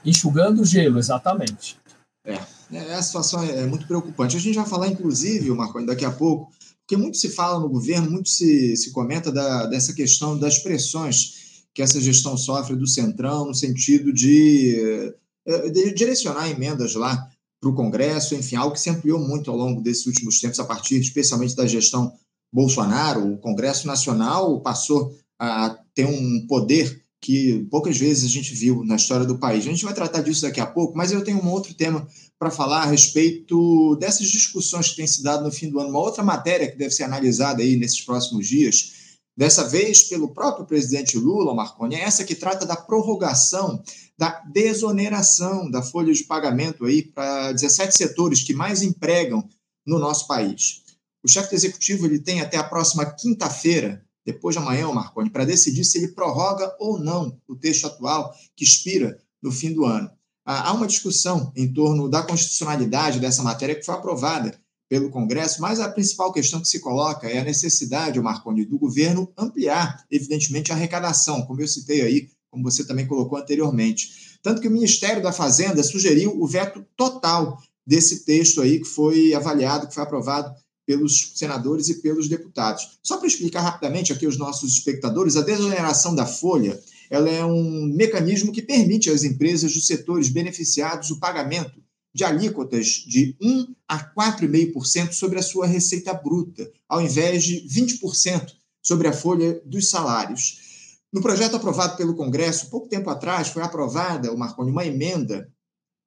Enxugando 0.04 0.62
o 0.62 0.64
gelo, 0.64 0.98
exatamente. 0.98 1.78
É, 2.24 2.38
é, 2.72 2.94
a 2.94 3.02
situação 3.02 3.42
é 3.42 3.66
muito 3.66 3.86
preocupante. 3.86 4.36
A 4.36 4.40
gente 4.40 4.56
vai 4.56 4.66
falar, 4.66 4.88
inclusive, 4.88 5.50
Marconi, 5.50 5.86
daqui 5.86 6.04
a 6.04 6.10
pouco, 6.10 6.52
porque 6.80 6.96
muito 6.96 7.16
se 7.16 7.30
fala 7.30 7.58
no 7.58 7.68
governo, 7.68 8.10
muito 8.10 8.28
se, 8.28 8.76
se 8.76 8.92
comenta 8.92 9.32
da, 9.32 9.66
dessa 9.66 9.92
questão 9.92 10.38
das 10.38 10.58
pressões 10.58 11.64
que 11.74 11.82
essa 11.82 12.00
gestão 12.00 12.36
sofre 12.36 12.74
do 12.74 12.86
Centrão, 12.86 13.46
no 13.46 13.54
sentido 13.54 14.12
de, 14.12 15.14
eh, 15.46 15.70
de 15.70 15.94
direcionar 15.94 16.50
emendas 16.50 16.94
lá 16.94 17.28
para 17.60 17.70
o 17.70 17.74
Congresso, 17.74 18.34
enfim, 18.34 18.56
algo 18.56 18.74
que 18.74 18.80
se 18.80 18.90
ampliou 18.90 19.18
muito 19.18 19.50
ao 19.50 19.56
longo 19.56 19.80
desses 19.80 20.06
últimos 20.06 20.40
tempos, 20.40 20.58
a 20.58 20.64
partir 20.64 20.98
especialmente 20.98 21.54
da 21.54 21.66
gestão 21.66 22.12
Bolsonaro. 22.52 23.32
O 23.32 23.38
Congresso 23.38 23.86
Nacional 23.86 24.60
passou 24.60 25.14
a 25.38 25.78
ter 25.94 26.04
um 26.04 26.46
poder 26.46 27.04
que 27.20 27.66
poucas 27.70 27.98
vezes 27.98 28.24
a 28.24 28.32
gente 28.32 28.54
viu 28.54 28.84
na 28.84 28.96
história 28.96 29.26
do 29.26 29.38
país. 29.38 29.66
A 29.66 29.70
gente 29.70 29.84
vai 29.84 29.94
tratar 29.94 30.22
disso 30.22 30.42
daqui 30.42 30.60
a 30.60 30.66
pouco, 30.66 30.96
mas 30.96 31.10
eu 31.10 31.24
tenho 31.24 31.42
um 31.42 31.50
outro 31.50 31.74
tema 31.74 32.06
para 32.38 32.50
falar 32.50 32.82
a 32.82 32.86
respeito 32.86 33.96
dessas 33.96 34.28
discussões 34.28 34.90
que 34.90 34.96
têm 34.96 35.06
se 35.06 35.22
dado 35.22 35.44
no 35.44 35.50
fim 35.50 35.68
do 35.68 35.80
ano. 35.80 35.90
Uma 35.90 35.98
outra 35.98 36.22
matéria 36.22 36.70
que 36.70 36.78
deve 36.78 36.92
ser 36.92 37.02
analisada 37.02 37.62
aí 37.62 37.76
nesses 37.76 38.00
próximos 38.00 38.46
dias 38.46 38.98
dessa 39.36 39.68
vez 39.68 40.02
pelo 40.02 40.34
próprio 40.34 40.66
presidente 40.66 41.16
Lula, 41.16 41.54
Marconi, 41.54 41.94
é 41.94 42.00
essa 42.00 42.24
que 42.24 42.34
trata 42.34 42.66
da 42.66 42.74
prorrogação 42.74 43.80
da 44.18 44.42
desoneração 44.52 45.70
da 45.70 45.80
folha 45.80 46.12
de 46.12 46.24
pagamento 46.24 46.84
aí 46.84 47.02
para 47.02 47.52
17 47.52 47.96
setores 47.96 48.42
que 48.42 48.52
mais 48.52 48.82
empregam 48.82 49.48
no 49.86 50.00
nosso 50.00 50.26
país. 50.26 50.82
O 51.28 51.30
chefe 51.30 51.54
executivo 51.54 52.06
ele 52.06 52.18
tem 52.18 52.40
até 52.40 52.56
a 52.56 52.64
próxima 52.64 53.04
quinta-feira, 53.04 54.02
depois 54.24 54.56
de 54.56 54.62
amanhã, 54.62 54.90
Marconi, 54.90 55.28
para 55.28 55.44
decidir 55.44 55.84
se 55.84 55.98
ele 55.98 56.08
prorroga 56.08 56.74
ou 56.80 56.98
não 56.98 57.38
o 57.46 57.54
texto 57.54 57.86
atual 57.86 58.32
que 58.56 58.64
expira 58.64 59.20
no 59.42 59.52
fim 59.52 59.74
do 59.74 59.84
ano. 59.84 60.10
Há 60.42 60.72
uma 60.72 60.86
discussão 60.86 61.52
em 61.54 61.70
torno 61.70 62.08
da 62.08 62.22
constitucionalidade 62.22 63.20
dessa 63.20 63.42
matéria 63.42 63.74
que 63.74 63.84
foi 63.84 63.94
aprovada 63.94 64.58
pelo 64.88 65.10
Congresso, 65.10 65.60
mas 65.60 65.80
a 65.80 65.90
principal 65.90 66.32
questão 66.32 66.62
que 66.62 66.68
se 66.68 66.80
coloca 66.80 67.28
é 67.28 67.40
a 67.40 67.44
necessidade, 67.44 68.18
Marconi, 68.18 68.64
do 68.64 68.78
governo 68.78 69.30
ampliar, 69.36 70.06
evidentemente, 70.10 70.72
a 70.72 70.76
arrecadação, 70.76 71.42
como 71.42 71.60
eu 71.60 71.68
citei 71.68 72.00
aí, 72.00 72.30
como 72.50 72.64
você 72.64 72.86
também 72.86 73.06
colocou 73.06 73.36
anteriormente. 73.38 74.38
Tanto 74.42 74.62
que 74.62 74.68
o 74.68 74.70
Ministério 74.70 75.22
da 75.22 75.30
Fazenda 75.30 75.82
sugeriu 75.82 76.40
o 76.40 76.46
veto 76.46 76.86
total 76.96 77.62
desse 77.86 78.24
texto 78.24 78.62
aí 78.62 78.78
que 78.78 78.86
foi 78.86 79.34
avaliado, 79.34 79.88
que 79.88 79.94
foi 79.94 80.02
aprovado 80.02 80.54
pelos 80.88 81.32
senadores 81.34 81.90
e 81.90 82.00
pelos 82.00 82.30
deputados. 82.30 82.98
Só 83.02 83.18
para 83.18 83.26
explicar 83.26 83.60
rapidamente 83.60 84.10
aqui 84.10 84.24
aos 84.24 84.38
nossos 84.38 84.72
espectadores, 84.72 85.36
a 85.36 85.42
desoneração 85.42 86.14
da 86.14 86.24
folha 86.24 86.80
ela 87.10 87.28
é 87.28 87.44
um 87.44 87.84
mecanismo 87.94 88.52
que 88.52 88.62
permite 88.62 89.10
às 89.10 89.22
empresas 89.22 89.74
dos 89.74 89.86
setores 89.86 90.30
beneficiados 90.30 91.10
o 91.10 91.20
pagamento 91.20 91.78
de 92.14 92.24
alíquotas 92.24 92.86
de 93.06 93.36
1 93.38 93.74
a 93.86 93.98
4,5% 94.14 95.12
sobre 95.12 95.38
a 95.38 95.42
sua 95.42 95.66
receita 95.66 96.14
bruta, 96.14 96.70
ao 96.88 97.02
invés 97.02 97.44
de 97.44 97.66
20% 97.68 98.52
sobre 98.82 99.08
a 99.08 99.12
folha 99.12 99.60
dos 99.66 99.90
salários. 99.90 100.96
No 101.12 101.20
projeto 101.20 101.56
aprovado 101.56 101.98
pelo 101.98 102.16
Congresso, 102.16 102.70
pouco 102.70 102.88
tempo 102.88 103.10
atrás, 103.10 103.48
foi 103.48 103.62
aprovada, 103.62 104.34
Marconi, 104.34 104.70
uma 104.70 104.86
emenda 104.86 105.50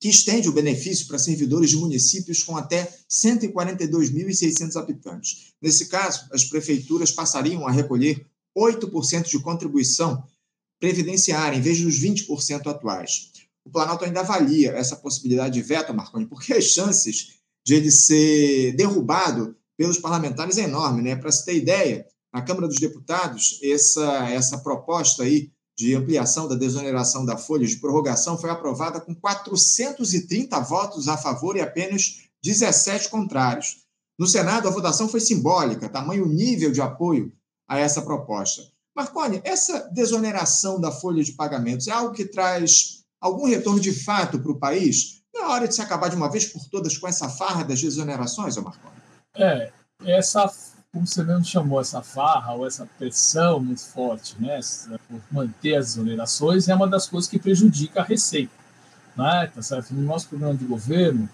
que 0.01 0.09
estende 0.09 0.49
o 0.49 0.53
benefício 0.53 1.07
para 1.07 1.17
servidores 1.17 1.69
de 1.69 1.77
municípios 1.77 2.43
com 2.43 2.57
até 2.57 2.91
142.600 3.09 4.75
habitantes. 4.75 5.53
Nesse 5.61 5.85
caso, 5.87 6.27
as 6.33 6.43
prefeituras 6.43 7.11
passariam 7.11 7.65
a 7.65 7.71
recolher 7.71 8.25
8% 8.57 9.29
de 9.29 9.39
contribuição 9.39 10.21
previdenciária, 10.79 11.55
em 11.55 11.61
vez 11.61 11.79
dos 11.79 12.01
20% 12.01 12.67
atuais 12.67 13.31
o 13.65 13.69
Planalto 13.69 14.05
ainda 14.05 14.21
avalia 14.21 14.71
essa 14.71 14.95
possibilidade 14.95 15.53
de 15.53 15.61
veto, 15.61 15.93
Marconi, 15.93 16.25
porque 16.25 16.53
as 16.53 16.65
chances 16.65 17.39
de 17.65 17.75
ele 17.75 17.91
ser 17.91 18.73
derrubado 18.75 19.55
pelos 19.77 19.99
parlamentares 19.99 20.57
é 20.57 20.63
enorme, 20.63 21.01
né? 21.01 21.15
Para 21.15 21.31
se 21.31 21.45
ter 21.45 21.55
ideia, 21.55 22.05
na 22.33 22.41
Câmara 22.41 22.67
dos 22.67 22.77
Deputados, 22.77 23.59
essa, 23.61 24.29
essa 24.29 24.57
proposta 24.59 25.23
aí 25.23 25.51
de 25.81 25.95
ampliação 25.95 26.47
da 26.47 26.53
desoneração 26.53 27.25
da 27.25 27.35
folha 27.35 27.65
de 27.65 27.77
prorrogação 27.77 28.37
foi 28.37 28.51
aprovada 28.51 29.01
com 29.01 29.15
430 29.15 30.59
votos 30.59 31.07
a 31.07 31.17
favor 31.17 31.57
e 31.57 31.61
apenas 31.61 32.21
17 32.43 33.09
contrários. 33.09 33.81
No 34.17 34.27
Senado, 34.27 34.67
a 34.67 34.71
votação 34.71 35.09
foi 35.09 35.19
simbólica, 35.19 35.89
tamanho 35.89 36.27
nível 36.27 36.71
de 36.71 36.79
apoio 36.79 37.33
a 37.67 37.79
essa 37.79 38.03
proposta. 38.03 38.61
Marconi, 38.95 39.41
essa 39.43 39.89
desoneração 39.91 40.79
da 40.79 40.91
folha 40.91 41.23
de 41.23 41.31
pagamentos 41.31 41.87
é 41.87 41.91
algo 41.91 42.13
que 42.13 42.25
traz 42.25 43.03
algum 43.19 43.47
retorno 43.47 43.79
de 43.79 43.91
fato 43.91 44.37
para 44.37 44.51
o 44.51 44.59
país? 44.59 45.23
Não 45.33 45.45
é 45.45 45.47
hora 45.47 45.67
de 45.67 45.73
se 45.73 45.81
acabar 45.81 46.09
de 46.09 46.15
uma 46.15 46.29
vez 46.29 46.45
por 46.45 46.63
todas 46.69 46.95
com 46.95 47.07
essa 47.07 47.27
farra 47.27 47.63
das 47.63 47.81
desonerações, 47.81 48.55
Marconi? 48.57 48.93
É, 49.35 49.71
essa, 50.05 50.53
como 50.93 51.07
você 51.07 51.23
mesmo 51.23 51.45
chamou, 51.45 51.79
essa 51.79 52.01
farra 52.01 52.53
ou 52.53 52.67
essa 52.67 52.85
pressão 52.97 53.61
muito 53.61 53.81
forte 53.81 54.35
né, 54.39 54.59
por 55.07 55.21
manter 55.31 55.75
as 55.75 55.95
desonerações 55.95 56.67
é 56.67 56.75
uma 56.75 56.87
das 56.87 57.07
coisas 57.07 57.29
que 57.29 57.39
prejudica 57.39 58.01
a 58.01 58.03
receita. 58.03 58.51
Né, 59.15 59.49
tá 59.53 59.61
certo? 59.61 59.93
No 59.93 60.01
nosso 60.01 60.27
programa 60.27 60.53
de 60.53 60.65
governo, 60.65 61.29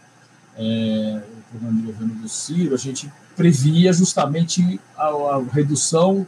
é, 0.55 1.21
o 1.39 1.51
programa 1.51 1.79
de 1.79 1.87
governo 1.87 2.15
do 2.15 2.29
Ciro, 2.29 2.75
a 2.75 2.77
gente 2.77 3.11
previa 3.35 3.91
justamente 3.93 4.79
a, 4.95 5.07
a 5.07 5.43
redução 5.51 6.25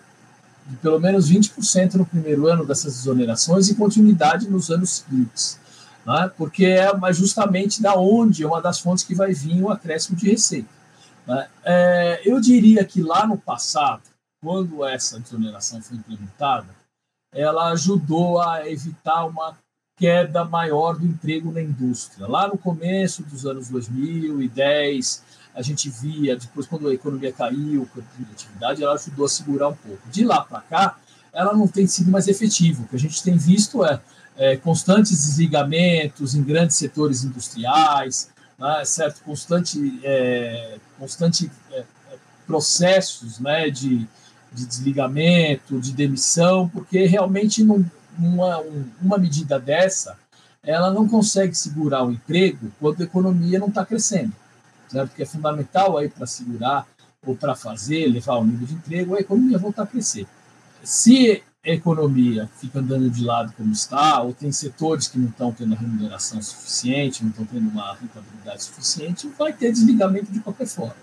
de 0.66 0.76
pelo 0.78 1.00
menos 1.00 1.32
20% 1.32 1.96
no 1.96 2.06
primeiro 2.06 2.48
ano 2.48 2.66
dessas 2.66 3.00
exonerações 3.00 3.70
e 3.70 3.76
continuidade 3.76 4.50
nos 4.50 4.72
anos 4.72 4.90
seguintes, 4.90 5.60
né? 6.06 6.32
porque 6.36 6.66
é 6.66 6.92
justamente 7.14 7.82
da 7.82 7.96
onde, 7.96 8.44
é 8.44 8.48
uma 8.48 8.62
das 8.62 8.80
fontes 8.80 9.04
que 9.04 9.14
vai 9.14 9.34
vir 9.34 9.62
o 9.62 9.70
acréscimo 9.70 10.18
de 10.18 10.30
receita. 10.30 10.79
Né? 11.30 11.48
É, 11.64 12.22
eu 12.26 12.42
diria 12.42 12.84
que 12.84 13.04
lá 13.04 13.28
no 13.28 13.38
passado, 13.38 14.02
quando 14.42 14.84
essa 14.84 15.20
desoneração 15.20 15.80
foi 15.80 15.98
implementada, 15.98 16.76
ela 17.32 17.72
ajudou 17.72 18.42
a 18.42 18.68
evitar 18.68 19.26
uma 19.26 19.56
queda 19.96 20.44
maior 20.44 20.98
do 20.98 21.06
emprego 21.06 21.52
na 21.52 21.62
indústria. 21.62 22.28
Lá 22.28 22.48
no 22.48 22.58
começo 22.58 23.22
dos 23.22 23.46
anos 23.46 23.70
2010, 23.70 25.24
a 25.54 25.62
gente 25.62 25.90
via, 25.90 26.36
depois 26.36 26.66
quando 26.66 26.88
a 26.88 26.94
economia 26.94 27.32
caiu, 27.32 27.84
a 27.84 28.02
produtividade, 28.16 28.82
ela 28.82 28.94
ajudou 28.94 29.26
a 29.26 29.30
segurar 29.30 29.68
um 29.68 29.76
pouco. 29.76 30.10
De 30.10 30.26
lá 30.26 30.42
para 30.42 30.62
cá, 30.62 30.98
ela 31.32 31.54
não 31.54 31.68
tem 31.68 31.86
sido 31.86 32.10
mais 32.10 32.28
efetiva. 32.28 32.82
O 32.82 32.88
que 32.88 32.96
a 32.96 33.00
gente 33.00 33.22
tem 33.22 33.38
visto 33.38 33.86
é, 33.86 34.02
é 34.36 34.58
constantes 34.58 35.28
desligamentos 35.28 36.34
em 36.34 36.42
grandes 36.42 36.78
setores 36.78 37.24
industriais, 37.24 38.32
né, 38.60 38.84
certo? 38.86 39.24
Constante, 39.24 40.00
é, 40.04 40.78
constante 40.98 41.50
é, 41.72 41.84
processos 42.46 43.40
né, 43.40 43.70
de, 43.70 44.08
de 44.52 44.66
desligamento, 44.66 45.80
de 45.80 45.94
demissão, 45.94 46.68
porque 46.68 47.06
realmente 47.06 47.64
não, 47.64 47.86
uma, 48.18 48.64
uma 49.02 49.18
medida 49.18 49.60
dessa 49.60 50.18
ela 50.62 50.92
não 50.92 51.08
consegue 51.08 51.56
segurar 51.56 52.04
o 52.04 52.12
emprego 52.12 52.72
quando 52.80 53.02
a 53.02 53.06
economia 53.06 53.60
não 53.60 53.70
está 53.70 53.86
crescendo, 53.86 54.34
certo? 54.90 55.10
Porque 55.10 55.24
é 55.24 55.26
fundamental 55.26 55.98
aí 55.98 56.10
para 56.10 56.28
segurar 56.28 56.86
ou 57.26 57.36
para 57.36 57.56
fazer, 57.56 58.08
levar 58.08 58.36
o 58.36 58.46
nível 58.46 58.68
de 58.68 58.74
emprego, 58.74 59.16
a 59.16 59.20
economia 59.20 59.58
voltar 59.58 59.84
a 59.84 59.88
crescer. 59.88 60.28
Se 60.84 61.44
a 61.66 61.70
economia 61.72 62.50
fica 62.58 62.80
andando 62.80 63.10
de 63.10 63.24
lado 63.24 63.54
como 63.58 63.74
está, 63.74 64.22
ou 64.22 64.34
tem 64.34 64.50
setores 64.52 65.08
que 65.08 65.20
não 65.20 65.28
estão 65.28 65.52
tendo 65.52 65.74
a 65.74 65.78
remuneração 65.78 66.42
suficiente, 66.42 67.22
não 67.22 67.32
estão 67.32 67.46
tendo 67.46 67.70
uma 67.70 67.94
rentabilidade 67.96 68.64
suficiente, 68.64 69.30
vai 69.38 69.52
ter 69.52 69.72
desligamento 69.72 70.32
de 70.32 70.40
qualquer 70.40 70.68
forma. 70.68 70.96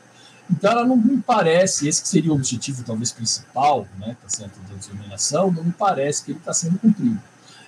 Então, 0.50 0.70
ela 0.70 0.84
não 0.86 0.96
me 0.96 1.20
parece, 1.20 1.86
esse 1.86 2.00
que 2.00 2.08
seria 2.08 2.32
o 2.32 2.34
objetivo 2.34 2.82
talvez 2.84 3.12
principal, 3.12 3.86
né, 3.98 4.16
tá 4.22 4.28
certo, 4.28 4.58
da 4.60 4.76
desoneração, 4.76 5.52
não 5.52 5.64
me 5.64 5.72
parece 5.72 6.24
que 6.24 6.30
ele 6.30 6.38
está 6.38 6.54
sendo 6.54 6.78
cumprido. 6.78 7.20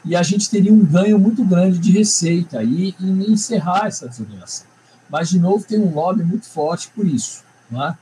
E 0.04 0.16
a 0.16 0.22
gente 0.22 0.48
teria 0.48 0.72
um 0.72 0.84
ganho 0.84 1.18
muito 1.18 1.44
grande 1.44 1.78
de 1.78 1.90
receita 1.90 2.60
aí 2.60 2.94
em 2.98 3.32
encerrar 3.32 3.88
essa 3.88 4.08
desoneração. 4.08 4.66
Mas, 5.10 5.28
de 5.28 5.38
novo, 5.38 5.64
tem 5.64 5.78
um 5.78 5.92
lobby 5.92 6.22
muito 6.22 6.46
forte 6.46 6.88
por 6.94 7.06
isso. 7.06 7.42
Né? 7.70 7.98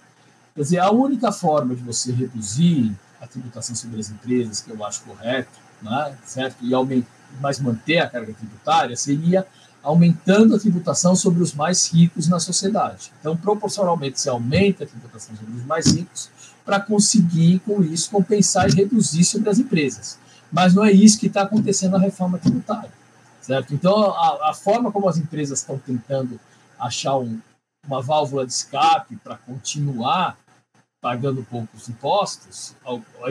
Quer 0.54 0.62
dizer, 0.62 0.78
a 0.78 0.90
única 0.90 1.32
forma 1.32 1.74
de 1.74 1.82
você 1.82 2.12
reduzir 2.12 2.94
a 3.20 3.26
tributação 3.26 3.74
sobre 3.74 4.00
as 4.00 4.10
empresas, 4.10 4.60
que 4.60 4.70
eu 4.70 4.84
acho 4.84 5.02
correto, 5.02 5.58
né, 5.82 6.16
certo? 6.24 6.56
E 6.62 6.74
aumentar, 6.74 7.08
mas 7.40 7.58
manter 7.58 7.98
a 7.98 8.08
carga 8.08 8.32
tributária, 8.32 8.96
seria 8.96 9.46
aumentando 9.82 10.56
a 10.56 10.58
tributação 10.58 11.14
sobre 11.14 11.42
os 11.42 11.54
mais 11.54 11.92
ricos 11.92 12.26
na 12.26 12.40
sociedade. 12.40 13.12
Então, 13.20 13.36
proporcionalmente, 13.36 14.20
se 14.20 14.28
aumenta 14.28 14.82
a 14.82 14.86
tributação 14.86 15.36
sobre 15.36 15.54
os 15.54 15.64
mais 15.64 15.86
ricos 15.86 16.28
para 16.64 16.80
conseguir, 16.80 17.60
com 17.60 17.82
isso, 17.82 18.10
compensar 18.10 18.68
e 18.68 18.74
reduzir 18.74 19.24
sobre 19.24 19.48
as 19.48 19.60
empresas. 19.60 20.18
Mas 20.50 20.74
não 20.74 20.84
é 20.84 20.90
isso 20.90 21.18
que 21.20 21.28
está 21.28 21.42
acontecendo 21.42 21.92
na 21.92 21.98
reforma 21.98 22.36
tributária, 22.36 22.90
certo? 23.40 23.74
Então, 23.74 24.10
a, 24.10 24.50
a 24.50 24.54
forma 24.54 24.90
como 24.90 25.08
as 25.08 25.18
empresas 25.18 25.60
estão 25.60 25.78
tentando 25.78 26.40
achar 26.78 27.16
um, 27.16 27.38
uma 27.86 28.02
válvula 28.02 28.44
de 28.44 28.52
escape 28.52 29.16
para 29.16 29.36
continuar 29.36 30.36
pagando 31.00 31.46
poucos 31.50 31.88
impostos, 31.88 32.74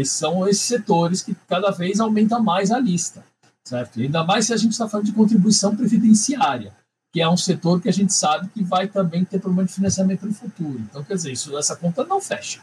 são 0.05 0.47
esses 0.47 0.63
setores 0.63 1.21
que 1.21 1.35
cada 1.47 1.71
vez 1.71 1.99
aumenta 1.99 2.39
mais 2.39 2.71
a 2.71 2.79
lista 2.79 3.23
certo? 3.65 3.99
Ainda 3.99 4.23
mais 4.23 4.45
se 4.45 4.53
a 4.53 4.57
gente 4.57 4.71
está 4.71 4.87
falando 4.87 5.07
de 5.07 5.11
contribuição 5.11 5.75
previdenciária, 5.75 6.71
que 7.11 7.21
é 7.21 7.29
um 7.29 7.37
setor 7.37 7.81
que 7.81 7.89
a 7.89 7.93
gente 7.93 8.13
sabe 8.13 8.47
que 8.49 8.63
vai 8.63 8.87
também 8.87 9.25
ter 9.25 9.39
problema 9.39 9.65
de 9.65 9.73
financiamento 9.73 10.25
no 10.25 10.33
futuro. 10.33 10.79
Então, 10.79 11.03
quer 11.03 11.15
dizer, 11.15 11.31
isso, 11.31 11.57
essa 11.57 11.75
conta 11.75 12.05
não 12.05 12.21
fecha, 12.21 12.59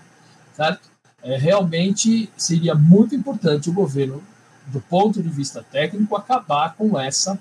certo? 0.54 0.88
É, 1.22 1.36
realmente 1.36 2.30
seria 2.36 2.74
muito 2.74 3.14
importante 3.14 3.68
o 3.68 3.72
governo, 3.72 4.22
do 4.66 4.80
ponto 4.80 5.22
de 5.22 5.28
vista 5.28 5.62
técnico, 5.62 6.14
acabar 6.14 6.74
com 6.74 6.98
essa, 6.98 7.38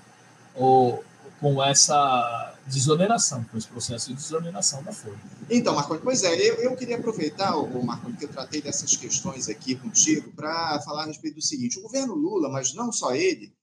ou, 0.55 1.03
com 1.39 1.63
essa 1.63 2.50
desoneração, 2.67 3.43
com 3.45 3.57
esse 3.57 3.67
processo 3.67 4.09
de 4.09 4.15
desoneração 4.15 4.83
da 4.83 4.91
folha. 4.91 5.19
Então, 5.49 5.75
Marconi, 5.75 6.01
pois 6.03 6.23
é, 6.23 6.33
eu, 6.33 6.55
eu 6.55 6.75
queria 6.75 6.97
aproveitar, 6.97 7.55
o 7.57 7.83
Marconi, 7.83 8.15
que 8.17 8.25
eu 8.25 8.29
tratei 8.29 8.61
dessas 8.61 8.95
questões 8.95 9.49
aqui 9.49 9.75
contigo, 9.75 10.31
para 10.33 10.79
falar 10.81 11.03
a 11.03 11.07
respeito 11.07 11.35
do 11.35 11.41
seguinte: 11.41 11.79
o 11.79 11.81
governo 11.81 12.13
Lula, 12.13 12.49
mas 12.49 12.73
não 12.73 12.91
só 12.91 13.15
ele, 13.15 13.53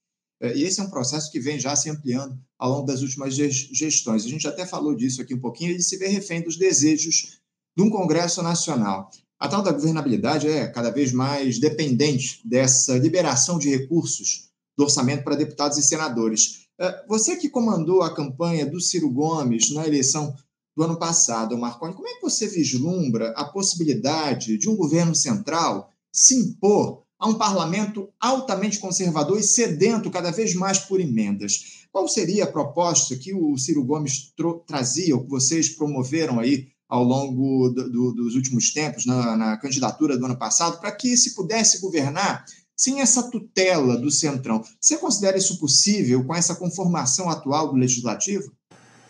é, 0.41 0.55
e 0.55 0.63
esse 0.63 0.79
é 0.79 0.83
um 0.83 0.89
processo 0.89 1.31
que 1.31 1.39
vem 1.39 1.59
já 1.59 1.75
se 1.75 1.89
ampliando 1.89 2.39
ao 2.57 2.71
longo 2.71 2.85
das 2.85 3.01
últimas 3.01 3.35
gestões. 3.35 4.25
A 4.25 4.29
gente 4.29 4.47
até 4.47 4.65
falou 4.65 4.95
disso 4.95 5.21
aqui 5.21 5.33
um 5.33 5.39
pouquinho, 5.39 5.71
ele 5.71 5.83
se 5.83 5.97
vê 5.97 6.07
refém 6.07 6.41
dos 6.41 6.57
desejos 6.57 7.39
de 7.75 7.83
um 7.83 7.89
Congresso 7.89 8.41
Nacional. 8.41 9.09
A 9.37 9.47
tal 9.47 9.61
da 9.61 9.71
governabilidade 9.71 10.47
é 10.47 10.67
cada 10.67 10.89
vez 10.89 11.13
mais 11.13 11.59
dependente 11.59 12.41
dessa 12.45 12.97
liberação 12.97 13.57
de 13.57 13.69
recursos 13.69 14.49
do 14.77 14.83
orçamento 14.83 15.23
para 15.23 15.35
deputados 15.35 15.77
e 15.77 15.81
senadores. 15.81 16.58
É, 16.79 17.03
você 17.07 17.35
que 17.35 17.49
comandou 17.49 18.01
a 18.01 18.13
campanha 18.13 18.65
do 18.65 18.79
Ciro 18.79 19.09
Gomes 19.09 19.69
na 19.73 19.85
eleição 19.85 20.33
do 20.77 20.83
ano 20.83 20.97
passado, 20.97 21.57
Marconi, 21.57 21.93
como 21.93 22.07
é 22.07 22.13
que 22.13 22.21
você 22.21 22.47
vislumbra 22.47 23.31
a 23.35 23.43
possibilidade 23.43 24.57
de 24.57 24.69
um 24.69 24.77
governo 24.77 25.13
central 25.13 25.91
se 26.09 26.35
impor 26.35 27.03
a 27.19 27.27
um 27.27 27.33
parlamento 27.33 28.07
altamente 28.17 28.79
conservador 28.79 29.37
e 29.37 29.43
sedento 29.43 30.09
cada 30.09 30.31
vez 30.31 30.55
mais 30.55 30.79
por 30.79 31.01
emendas? 31.01 31.85
Qual 31.91 32.07
seria 32.07 32.45
a 32.45 32.51
proposta 32.51 33.17
que 33.17 33.33
o 33.33 33.57
Ciro 33.57 33.83
Gomes 33.83 34.33
trazia, 34.65 35.15
ou 35.15 35.23
que 35.23 35.29
vocês 35.29 35.67
promoveram 35.67 36.39
aí 36.39 36.69
ao 36.87 37.03
longo 37.03 37.69
do, 37.69 37.89
do, 37.89 38.11
dos 38.13 38.35
últimos 38.35 38.71
tempos, 38.71 39.05
na, 39.05 39.35
na 39.35 39.57
candidatura 39.57 40.17
do 40.17 40.25
ano 40.25 40.37
passado, 40.37 40.79
para 40.79 40.93
que 40.93 41.17
se 41.17 41.35
pudesse 41.35 41.81
governar 41.81 42.45
sem 42.79 43.01
essa 43.01 43.29
tutela 43.29 43.97
do 43.97 44.09
Centrão. 44.09 44.63
Você 44.79 44.97
considera 44.97 45.37
isso 45.37 45.59
possível 45.59 46.23
com 46.23 46.33
essa 46.33 46.55
conformação 46.55 47.29
atual 47.29 47.67
do 47.67 47.75
Legislativo? 47.75 48.53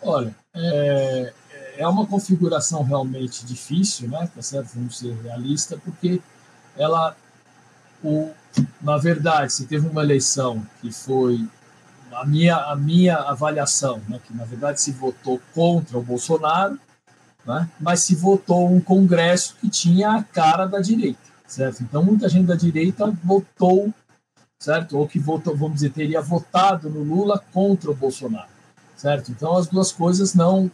Olha, 0.01 0.35
é, 0.55 1.33
é 1.77 1.87
uma 1.87 2.07
configuração 2.07 2.81
realmente 2.81 3.45
difícil, 3.45 4.09
né? 4.09 4.27
Tá 4.33 4.41
certo? 4.41 4.71
Vamos 4.73 4.97
ser 4.97 5.13
realistas, 5.21 5.79
porque 5.85 6.19
ela, 6.75 7.15
o, 8.03 8.31
na 8.81 8.97
verdade, 8.97 9.53
se 9.53 9.67
teve 9.67 9.87
uma 9.87 10.01
eleição 10.01 10.65
que 10.81 10.91
foi 10.91 11.47
a 12.11 12.25
minha, 12.25 12.55
a 12.55 12.75
minha 12.75 13.17
avaliação, 13.17 14.01
né? 14.09 14.19
Que 14.25 14.35
na 14.35 14.45
verdade 14.45 14.81
se 14.81 14.91
votou 14.91 15.39
contra 15.53 15.95
o 15.95 16.01
Bolsonaro, 16.01 16.79
né? 17.45 17.69
Mas 17.79 17.99
se 17.99 18.15
votou 18.15 18.67
um 18.67 18.81
Congresso 18.81 19.57
que 19.61 19.69
tinha 19.69 20.13
a 20.13 20.23
cara 20.23 20.65
da 20.65 20.79
direita 20.79 21.28
certo? 21.49 21.81
Então, 21.83 22.03
muita 22.03 22.29
gente 22.29 22.45
da 22.45 22.55
direita 22.55 23.11
votou, 23.23 23.93
certo? 24.59 24.97
Ou 24.97 25.07
que 25.07 25.19
votou, 25.19 25.57
vamos 25.57 25.75
dizer, 25.75 25.91
teria 25.91 26.21
votado 26.21 26.89
no 26.89 27.03
Lula 27.03 27.43
contra 27.51 27.89
o 27.91 27.95
Bolsonaro, 27.95 28.49
certo? 28.95 29.31
Então, 29.31 29.57
as 29.57 29.67
duas 29.67 29.91
coisas 29.91 30.33
não 30.33 30.71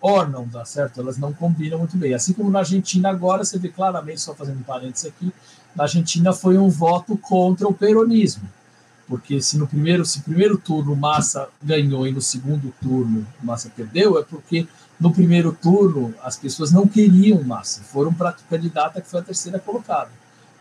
ornam, 0.00 0.48
tá 0.48 0.64
certo? 0.64 1.00
Elas 1.00 1.18
não 1.18 1.32
combinam 1.32 1.78
muito 1.78 1.96
bem. 1.96 2.14
Assim 2.14 2.32
como 2.32 2.50
na 2.50 2.60
Argentina 2.60 3.10
agora, 3.10 3.44
você 3.44 3.58
vê 3.58 3.68
claramente, 3.68 4.20
só 4.20 4.34
fazendo 4.34 4.64
parênteses 4.64 5.06
aqui, 5.06 5.32
na 5.74 5.84
Argentina 5.84 6.32
foi 6.32 6.56
um 6.56 6.68
voto 6.68 7.18
contra 7.18 7.66
o 7.66 7.74
peronismo, 7.74 8.48
porque 9.08 9.40
se 9.40 9.56
no 9.56 9.66
primeiro, 9.66 10.04
se 10.04 10.20
primeiro 10.20 10.58
turno 10.58 10.96
Massa 10.96 11.48
ganhou 11.62 12.06
e 12.06 12.12
no 12.12 12.20
segundo 12.20 12.72
turno 12.82 13.26
Massa 13.42 13.70
perdeu, 13.74 14.18
é 14.18 14.22
porque 14.22 14.66
no 14.98 15.12
primeiro 15.12 15.52
turno 15.52 16.14
as 16.22 16.36
pessoas 16.36 16.72
não 16.72 16.86
queriam 16.86 17.42
Massa, 17.42 17.82
foram 17.82 18.12
para 18.12 18.30
a 18.30 18.32
candidata 18.32 19.00
que 19.00 19.08
foi 19.08 19.20
a 19.20 19.22
terceira 19.22 19.58
colocada. 19.58 20.10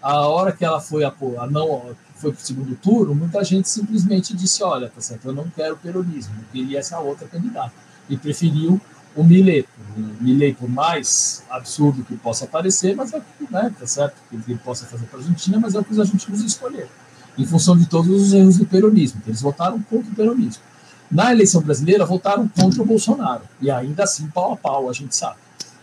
A 0.01 0.27
hora 0.27 0.51
que 0.51 0.63
ela 0.63 0.79
foi 0.79 1.03
a, 1.03 1.13
a 1.39 1.47
não 1.47 1.95
foi 2.15 2.31
para 2.31 2.41
o 2.41 2.45
segundo 2.45 2.75
turno, 2.75 3.15
muita 3.15 3.43
gente 3.43 3.67
simplesmente 3.67 4.35
disse, 4.35 4.63
olha, 4.63 4.89
tá 4.89 5.01
certo, 5.01 5.25
eu 5.25 5.33
não 5.33 5.49
quero 5.49 5.75
peronismo, 5.77 6.35
eu 6.37 6.45
queria 6.51 6.79
essa 6.79 6.99
outra 6.99 7.27
candidata 7.27 7.73
e 8.07 8.15
preferiu 8.15 8.79
o 9.15 9.23
Milei. 9.23 9.65
O 9.97 10.23
Milei, 10.23 10.53
por 10.53 10.69
mais 10.69 11.43
absurdo 11.49 12.03
que 12.03 12.15
possa 12.17 12.45
parecer, 12.45 12.95
mas 12.95 13.13
é 13.13 13.21
né, 13.49 13.73
tá 13.79 13.87
certo, 13.87 14.15
que 14.29 14.35
ele 14.35 14.59
possa 14.63 14.85
fazer 14.85 15.05
para 15.05 15.19
a 15.19 15.21
Argentina, 15.21 15.59
mas 15.59 15.73
é 15.73 15.79
o 15.79 15.83
que 15.83 15.93
os 15.93 15.99
argentinos 15.99 16.41
escolheram 16.41 17.04
em 17.37 17.45
função 17.45 17.77
de 17.77 17.85
todos 17.85 18.09
os 18.09 18.33
erros 18.33 18.57
do 18.57 18.65
peronismo. 18.65 19.21
Eles 19.25 19.41
votaram 19.41 19.81
contra 19.81 20.11
o 20.11 20.15
peronismo. 20.15 20.63
Na 21.11 21.31
eleição 21.31 21.61
brasileira, 21.61 22.05
votaram 22.05 22.47
contra 22.47 22.81
o 22.81 22.85
Bolsonaro. 22.85 23.43
E 23.61 23.69
ainda 23.69 24.03
assim, 24.03 24.27
pau 24.27 24.53
a 24.53 24.57
pau, 24.57 24.89
a 24.89 24.93
gente 24.93 25.15
sabe. 25.15 25.37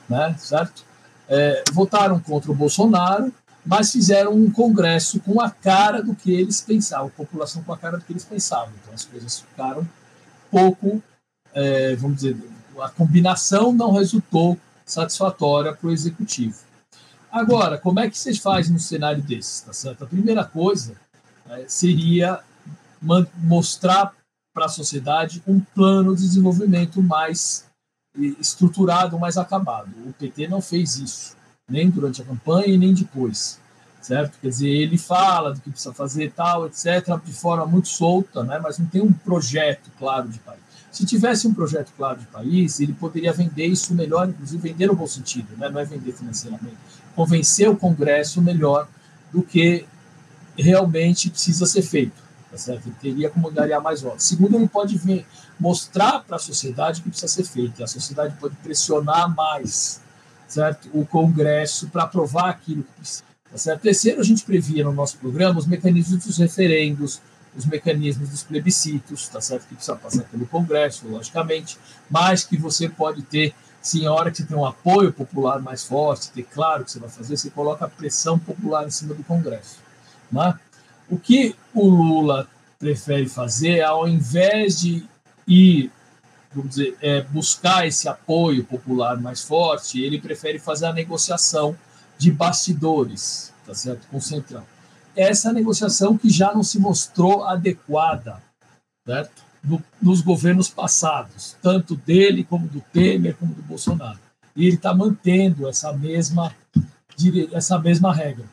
Né? 0.09 0.35
Certo? 0.39 0.85
É, 1.29 1.63
votaram 1.73 2.19
contra 2.19 2.51
o 2.51 2.55
Bolsonaro, 2.55 3.33
mas 3.65 3.93
fizeram 3.93 4.33
um 4.35 4.51
congresso 4.51 5.21
com 5.21 5.41
a 5.41 5.51
cara 5.51 6.03
do 6.03 6.15
que 6.15 6.33
eles 6.33 6.61
pensavam, 6.61 7.07
a 7.07 7.11
população 7.11 7.63
com 7.63 7.73
a 7.73 7.79
cara 7.79 7.99
do 7.99 8.05
que 8.05 8.13
eles 8.13 8.25
pensavam. 8.25 8.73
Então 8.83 8.93
as 8.93 9.05
coisas 9.05 9.41
ficaram 9.41 9.89
pouco, 10.51 11.03
é, 11.55 11.95
vamos 11.97 12.17
dizer, 12.17 12.37
a 12.81 12.89
combinação 12.89 13.73
não 13.73 13.93
resultou 13.93 14.59
satisfatória 14.85 15.73
para 15.73 15.89
o 15.89 15.93
executivo. 15.93 16.57
Agora, 17.31 17.79
como 17.79 18.01
é 18.01 18.11
que 18.11 18.19
vocês 18.19 18.39
fazem 18.39 18.73
no 18.73 18.79
cenário 18.79 19.23
desse? 19.23 19.65
Tá 19.65 19.73
certo? 19.73 20.05
A 20.05 20.07
primeira 20.07 20.45
coisa 20.45 20.95
é, 21.53 21.65
seria 21.69 22.41
mostrar 23.39 24.15
para 24.55 24.67
a 24.67 24.69
sociedade 24.69 25.43
um 25.47 25.61
plano 25.61 26.15
de 26.15 26.23
desenvolvimento 26.23 27.03
mais 27.03 27.67
estruturado, 28.39 29.19
mais 29.19 29.37
acabado. 29.37 29.91
O 30.07 30.13
PT 30.13 30.49
não 30.49 30.61
fez 30.61 30.97
isso, 30.97 31.37
nem 31.69 31.91
durante 31.91 32.21
a 32.21 32.25
campanha 32.25 32.67
e 32.67 32.79
nem 32.79 32.93
depois, 32.93 33.59
certo? 34.01 34.39
Quer 34.41 34.49
dizer, 34.49 34.69
ele 34.69 34.99
fala 34.99 35.55
do 35.55 35.61
que 35.61 35.71
precisa 35.71 35.93
fazer 35.95 36.33
tal, 36.33 36.67
etc., 36.67 37.19
de 37.25 37.33
forma 37.33 37.67
muito 37.67 37.89
solta, 37.89 38.45
né? 38.45 38.61
mas 38.63 38.79
não 38.79 38.87
tem 38.87 39.01
um 39.01 39.13
projeto 39.13 39.91
claro 39.99 40.29
de 40.29 40.39
país. 40.41 40.61
Se 40.91 41.07
tivesse 41.07 41.49
um 41.49 41.55
projeto 41.55 41.91
claro 41.97 42.21
de 42.21 42.27
país, 42.27 42.79
ele 42.79 42.93
poderia 42.93 43.33
vender 43.33 43.67
isso 43.67 43.95
melhor, 43.95 44.29
inclusive 44.29 44.69
vender 44.69 44.87
no 44.87 44.95
bom 44.95 45.07
sentido, 45.07 45.57
né? 45.57 45.71
não 45.71 45.81
é 45.81 45.85
vender 45.85 46.13
financeiramente, 46.13 46.77
convencer 47.17 47.69
o 47.69 47.77
Congresso 47.77 48.43
melhor 48.43 48.87
do 49.33 49.43
que 49.43 49.87
realmente 50.57 51.31
precisa 51.31 51.67
ser 51.67 51.83
feito. 51.83 52.23
Tá 52.51 52.59
certo? 52.59 52.87
Ele 52.87 52.97
teria 53.01 53.31
como 53.31 53.51
ganhar 53.51 53.81
mais 53.81 54.03
votos. 54.03 54.25
Segundo, 54.25 54.57
ele 54.57 54.69
pode 54.69 54.99
ver, 54.99 55.27
mostrar 55.59 56.21
para 56.21 56.37
a 56.37 56.39
sociedade 56.39 57.01
que 57.01 57.09
precisa 57.09 57.33
ser 57.33 57.45
feito. 57.45 57.83
A 57.83 57.87
sociedade 57.87 58.37
pode 58.39 58.55
pressionar 58.57 59.35
mais 59.35 60.03
certo? 60.53 60.91
o 60.93 61.07
Congresso 61.07 61.89
para 61.89 62.03
aprovar 62.03 62.51
aquilo 62.51 62.83
que 62.83 62.93
precisa. 62.93 63.25
Tá 63.51 63.59
certo? 63.59 63.81
Terceiro, 63.81 64.21
a 64.21 64.25
gente 64.25 64.45
previa 64.45 64.85
no 64.85 64.93
nosso 64.93 65.17
programa 65.19 65.59
os 65.59 65.67
mecanismos 65.67 66.25
dos 66.25 66.39
referendos, 66.39 67.21
os 67.57 67.67
mecanismos 67.67 68.29
dos 68.29 68.43
plebiscitos, 68.43 69.29
tá 69.29 69.41
certo? 69.41 69.67
Que 69.67 69.75
precisa 69.75 69.97
passar 69.97 70.25
pelo 70.25 70.47
Congresso, 70.47 71.07
logicamente, 71.07 71.79
mas 72.09 72.45
que 72.45 72.57
você 72.57 72.89
pode 72.89 73.23
ter, 73.23 73.55
sim, 73.81 74.07
a 74.07 74.13
hora 74.13 74.31
que 74.31 74.39
você 74.39 74.45
tem 74.45 74.57
um 74.57 74.65
apoio 74.65 75.13
popular 75.13 75.61
mais 75.61 75.85
forte, 75.85 76.31
ter 76.31 76.45
claro 76.45 76.83
o 76.83 76.85
que 76.85 76.93
você 76.93 76.99
vai 76.99 77.11
fazer, 77.11 77.37
você 77.37 77.51
coloca 77.51 77.85
a 77.85 77.89
pressão 77.89 78.39
popular 78.39 78.87
em 78.87 78.91
cima 78.91 79.15
do 79.15 79.23
Congresso. 79.25 79.77
Né? 80.33 80.59
O 81.09 81.19
que 81.19 81.55
o 81.75 81.89
Lula 81.89 82.49
prefere 82.79 83.29
fazer, 83.29 83.83
ao 83.83 84.09
invés 84.09 84.81
de 84.81 85.05
ir, 85.47 85.91
vamos 86.53 86.71
dizer, 86.71 86.97
é, 87.01 87.23
buscar 87.23 87.87
esse 87.87 88.09
apoio 88.09 88.65
popular 88.65 89.21
mais 89.21 89.43
forte, 89.43 90.01
ele 90.01 90.21
prefere 90.21 90.59
fazer 90.59 90.87
a 90.87 90.93
negociação 90.93 91.77
de 92.19 92.31
bastidores, 92.31 93.53
tá 93.67 93.75
certo, 93.75 94.07
com 94.09 94.17
o 94.17 94.21
Centrão. 94.21 94.65
Essa 95.15 95.53
negociação 95.53 96.17
que 96.17 96.31
já 96.31 96.53
não 96.55 96.63
se 96.63 96.79
mostrou 96.79 97.45
adequada, 97.45 98.43
certo? 99.07 99.43
No, 99.63 99.83
nos 100.01 100.21
governos 100.21 100.69
passados, 100.69 101.57
tanto 101.63 101.95
dele 101.95 102.43
como 102.43 102.67
do 102.67 102.81
Temer 102.93 103.37
como 103.37 103.55
do 103.55 103.63
Bolsonaro. 103.63 104.19
E 104.57 104.67
ele 104.67 104.77
está 104.77 104.93
mantendo 104.93 105.69
essa 105.69 105.93
mesma 105.93 106.53
essa 107.53 107.79
mesma 107.79 108.13
regra. 108.13 108.45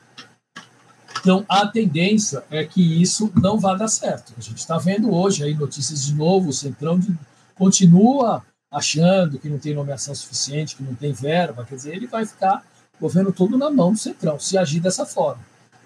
Então, 1.21 1.45
a 1.49 1.67
tendência 1.67 2.43
é 2.49 2.63
que 2.63 3.01
isso 3.01 3.31
não 3.35 3.59
vá 3.59 3.75
dar 3.75 3.87
certo. 3.87 4.33
A 4.37 4.41
gente 4.41 4.57
está 4.59 4.77
vendo 4.77 5.13
hoje 5.13 5.43
aí 5.43 5.53
notícias 5.53 6.05
de 6.05 6.13
novo, 6.13 6.49
o 6.49 6.53
Centrão 6.53 6.97
de, 6.97 7.15
continua 7.55 8.43
achando 8.71 9.39
que 9.39 9.49
não 9.49 9.57
tem 9.57 9.73
nomeação 9.73 10.13
suficiente, 10.13 10.75
que 10.75 10.83
não 10.83 10.95
tem 10.95 11.11
verba, 11.11 11.65
quer 11.65 11.75
dizer, 11.75 11.95
ele 11.95 12.07
vai 12.07 12.25
ficar 12.25 12.63
o 12.97 13.01
governo 13.01 13.31
todo 13.31 13.57
na 13.57 13.69
mão 13.69 13.91
do 13.91 13.97
Centrão, 13.97 14.39
se 14.39 14.57
agir 14.57 14.79
dessa 14.79 15.05
forma. 15.05 15.41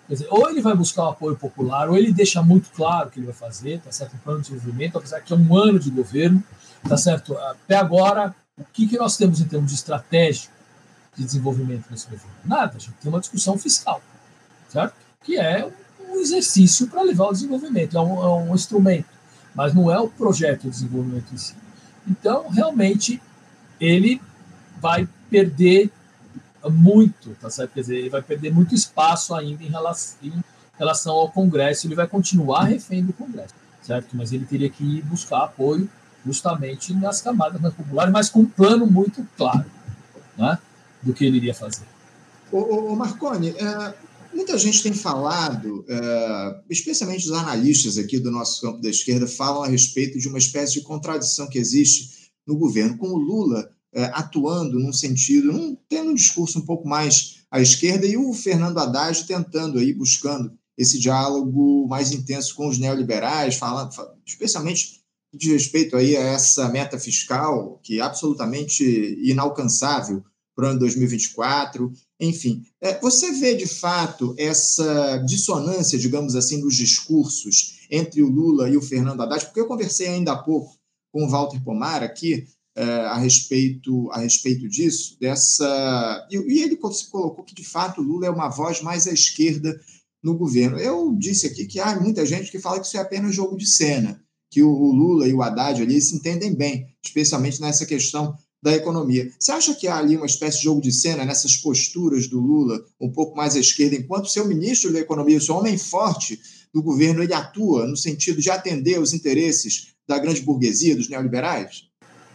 Quer 0.08 0.14
dizer, 0.14 0.28
ou 0.30 0.50
ele 0.50 0.62
vai 0.62 0.76
buscar 0.76 1.04
o 1.04 1.10
apoio 1.10 1.36
popular, 1.38 1.90
ou 1.90 1.98
ele 1.98 2.12
deixa 2.12 2.42
muito 2.44 2.70
claro 2.72 3.08
o 3.08 3.12
que 3.12 3.20
ele 3.20 3.28
vai 3.28 3.36
fazer, 3.36 3.80
tá 3.80 3.92
certo? 3.92 4.16
Um 4.16 4.20
plano 4.20 4.42
de 4.42 4.52
desenvolvimento, 4.52 4.98
apesar 4.98 5.22
que 5.22 5.32
é 5.32 5.36
um 5.36 5.58
ano 5.58 5.80
de 5.80 5.90
governo, 5.90 6.44
tá 6.88 6.98
certo? 6.98 7.38
Até 7.38 7.78
agora, 7.78 8.36
o 8.58 8.66
que, 8.66 8.88
que 8.88 8.98
nós 8.98 9.16
temos 9.16 9.40
em 9.40 9.46
termos 9.46 9.72
de 9.72 9.76
estratégia 9.76 10.50
de 11.16 11.24
desenvolvimento 11.24 11.86
nesse 11.90 12.06
governo? 12.06 12.34
Nada, 12.44 12.76
a 12.76 12.80
gente 12.80 12.94
tem 13.02 13.10
uma 13.10 13.22
discussão 13.22 13.58
fiscal, 13.58 14.02
certo? 14.70 15.03
Que 15.24 15.38
é 15.38 15.70
um 16.10 16.20
exercício 16.20 16.88
para 16.88 17.02
levar 17.02 17.26
ao 17.26 17.34
desenvolvimento, 17.34 17.98
é 17.98 18.02
um, 18.02 18.22
é 18.22 18.44
um, 18.44 18.56
instrumento, 18.56 19.08
mas 19.56 19.74
não 19.74 19.92
é 19.92 20.00
o 20.00 20.08
projeto 20.08 20.64
de 20.64 20.70
desenvolvimento 20.70 21.34
em 21.34 21.38
si. 21.38 21.56
Então, 22.08 22.50
realmente, 22.50 23.22
ele 23.80 24.22
vai 24.80 25.08
perder 25.30 25.92
muito, 26.70 27.36
tá 27.42 27.50
certo? 27.50 27.74
Quer 27.74 27.82
dizer, 27.82 27.98
ele 27.98 28.10
vai 28.10 28.22
perder 28.22 28.54
muito 28.54 28.76
espaço 28.76 29.34
ainda 29.34 29.64
em 29.64 29.70
relação, 29.70 30.18
em 30.22 30.44
relação 30.78 31.14
ao 31.14 31.30
Congresso, 31.30 31.88
ele 31.88 31.96
vai 31.96 32.08
continuar 32.08 32.66
refém 32.66 33.04
do 33.04 33.14
Congresso, 33.14 33.54
certo? 33.82 34.16
Mas 34.16 34.32
ele 34.32 34.46
teria 34.46 34.70
que 34.70 35.02
buscar 35.04 35.44
apoio 35.46 35.90
justamente 36.26 36.94
nas 36.94 37.22
camadas 37.22 37.60
mais 37.60 37.74
populares, 37.74 38.12
mas 38.12 38.30
com 38.30 38.42
um 38.42 38.46
plano 38.46 38.86
muito 38.86 39.26
claro 39.38 39.66
né, 40.38 40.58
do 41.02 41.14
que 41.14 41.26
ele 41.26 41.38
iria 41.38 41.54
fazer. 41.54 41.86
O, 42.52 42.96
Marconi, 42.96 43.50
é, 43.50 43.94
Muita 44.34 44.58
gente 44.58 44.82
tem 44.82 44.94
falado, 44.94 45.86
é, 45.88 46.62
especialmente 46.70 47.26
os 47.26 47.32
analistas 47.32 47.98
aqui 47.98 48.20
do 48.20 48.32
nosso 48.32 48.62
campo 48.62 48.82
da 48.82 48.90
esquerda, 48.90 49.28
falam 49.28 49.64
a 49.64 49.68
respeito 49.68 50.18
de 50.20 50.28
uma 50.28 50.38
espécie 50.38 50.74
de 50.74 50.82
contradição 50.82 51.48
que 51.48 51.60
existe 51.60 52.32
no 52.46 52.58
governo, 52.58 52.98
com 52.98 53.08
o 53.08 53.18
Lula 53.18 53.70
é, 53.94 54.06
atuando 54.06 54.80
num 54.80 54.92
sentido, 54.92 55.52
num, 55.52 55.78
tendo 55.88 56.12
um 56.12 56.16
discurso 56.16 56.60
um 56.60 56.66
pouco 56.66 56.88
mais 56.88 57.44
à 57.52 57.62
esquerda, 57.62 58.08
e 58.08 58.18
o 58.18 58.34
Fernando 58.34 58.80
Haddad 58.80 59.26
tentando 59.26 59.78
aí, 59.78 59.94
buscando 59.94 60.52
esse 60.76 61.00
diálogo 61.00 61.88
mais 61.88 62.12
intenso 62.12 62.56
com 62.56 62.68
os 62.68 62.80
neoliberais, 62.80 63.56
falando, 63.56 63.92
especialmente 64.26 65.04
de 65.32 65.52
respeito 65.52 65.96
aí 65.96 66.16
a 66.18 66.22
essa 66.22 66.70
meta 66.70 67.00
fiscal, 67.00 67.80
que 67.84 68.00
é 68.00 68.02
absolutamente 68.02 68.84
inalcançável 69.22 70.24
para 70.56 70.66
o 70.66 70.70
ano 70.70 70.80
2024. 70.80 71.92
Enfim, 72.24 72.64
é, 72.80 72.98
você 73.02 73.34
vê 73.34 73.54
de 73.54 73.68
fato 73.68 74.34
essa 74.38 75.18
dissonância, 75.26 76.00
digamos 76.00 76.38
assim, 76.38 76.62
dos 76.62 76.74
discursos 76.76 77.86
entre 77.92 78.24
o 78.24 78.30
Lula 78.30 78.70
e 78.70 78.78
o 78.78 78.82
Fernando 78.82 79.22
Haddad, 79.22 79.46
porque 79.46 79.60
eu 79.60 79.68
conversei 79.68 80.08
ainda 80.08 80.32
há 80.32 80.38
pouco 80.38 80.74
com 81.12 81.26
o 81.26 81.30
Walter 81.30 81.62
Pomar 81.62 82.02
aqui 82.02 82.48
é, 82.78 82.84
a 82.84 83.18
respeito 83.18 84.10
a 84.12 84.20
respeito 84.20 84.70
disso, 84.70 85.18
dessa 85.20 86.26
e, 86.32 86.62
ele 86.62 86.78
colocou 86.78 87.44
que 87.44 87.54
de 87.54 87.64
fato 87.64 88.00
o 88.00 88.04
Lula 88.04 88.26
é 88.26 88.30
uma 88.30 88.48
voz 88.48 88.82
mais 88.82 89.06
à 89.06 89.12
esquerda 89.12 89.78
no 90.24 90.38
governo. 90.38 90.80
Eu 90.80 91.14
disse 91.18 91.46
aqui 91.46 91.66
que 91.66 91.80
há 91.82 92.00
muita 92.00 92.26
gente 92.26 92.50
que 92.50 92.58
fala 92.58 92.80
que 92.80 92.88
isso 92.88 92.96
é 92.96 93.02
apenas 93.02 93.36
jogo 93.36 93.58
de 93.58 93.68
cena, 93.68 94.24
que 94.50 94.64
o 94.64 94.72
Lula 94.72 95.28
e 95.28 95.34
o 95.34 95.42
Haddad 95.42 95.82
ali 95.82 96.02
se 96.02 96.16
entendem 96.16 96.56
bem, 96.56 96.88
especialmente 97.04 97.60
nessa 97.60 97.86
questão 97.86 98.34
da 98.64 98.74
economia. 98.74 99.30
Você 99.38 99.52
acha 99.52 99.76
que 99.76 99.90
há 99.90 99.98
ali 99.98 100.16
uma 100.16 100.26
espécie 100.26 100.60
de 100.60 100.64
jogo 100.64 100.80
de 100.80 100.90
cena 100.90 101.26
nessas 101.26 101.58
posturas 101.58 102.28
do 102.28 102.40
Lula, 102.40 102.82
um 103.00 103.12
pouco 103.12 103.36
mais 103.36 103.58
à 103.58 103.60
esquerda, 103.60 103.98
enquanto 103.98 104.30
seu 104.30 104.48
ministro 104.48 104.94
da 104.94 105.00
Economia, 105.00 105.40
seu 105.42 105.56
homem 105.56 105.78
forte 105.78 106.40
do 106.74 106.82
governo, 106.82 107.22
ele 107.22 107.34
atua 107.34 107.86
no 107.86 107.98
sentido 107.98 108.42
de 108.42 108.50
atender 108.50 109.02
os 109.02 109.12
interesses 109.12 109.90
da 110.08 110.18
grande 110.18 110.42
burguesia, 110.42 110.96
dos 110.96 111.10
neoliberais? 111.10 111.90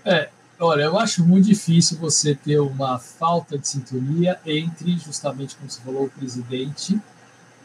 É, 0.04 0.28
olha, 0.60 0.82
eu 0.82 0.98
acho 0.98 1.24
muito 1.24 1.46
difícil 1.46 1.96
você 1.96 2.34
ter 2.34 2.60
uma 2.60 2.98
falta 2.98 3.56
de 3.56 3.66
sintonia 3.66 4.38
entre, 4.44 4.98
justamente 4.98 5.56
como 5.56 5.70
você 5.70 5.80
falou, 5.80 6.04
o 6.04 6.10
presidente 6.10 7.00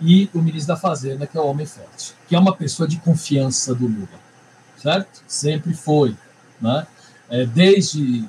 e 0.01 0.29
o 0.33 0.41
ministro 0.41 0.69
da 0.69 0.77
Fazenda, 0.79 1.27
que 1.27 1.37
é 1.37 1.41
o 1.41 1.47
homem 1.47 1.65
forte, 1.65 2.13
que 2.29 2.35
é 2.35 2.39
uma 2.39 2.55
pessoa 2.55 2.87
de 2.87 2.97
confiança 2.99 3.75
do 3.75 3.87
Lula, 3.87 4.19
certo? 4.81 5.21
Sempre 5.27 5.73
foi, 5.73 6.15
né? 6.61 6.87
É, 7.29 7.45
desde 7.45 8.25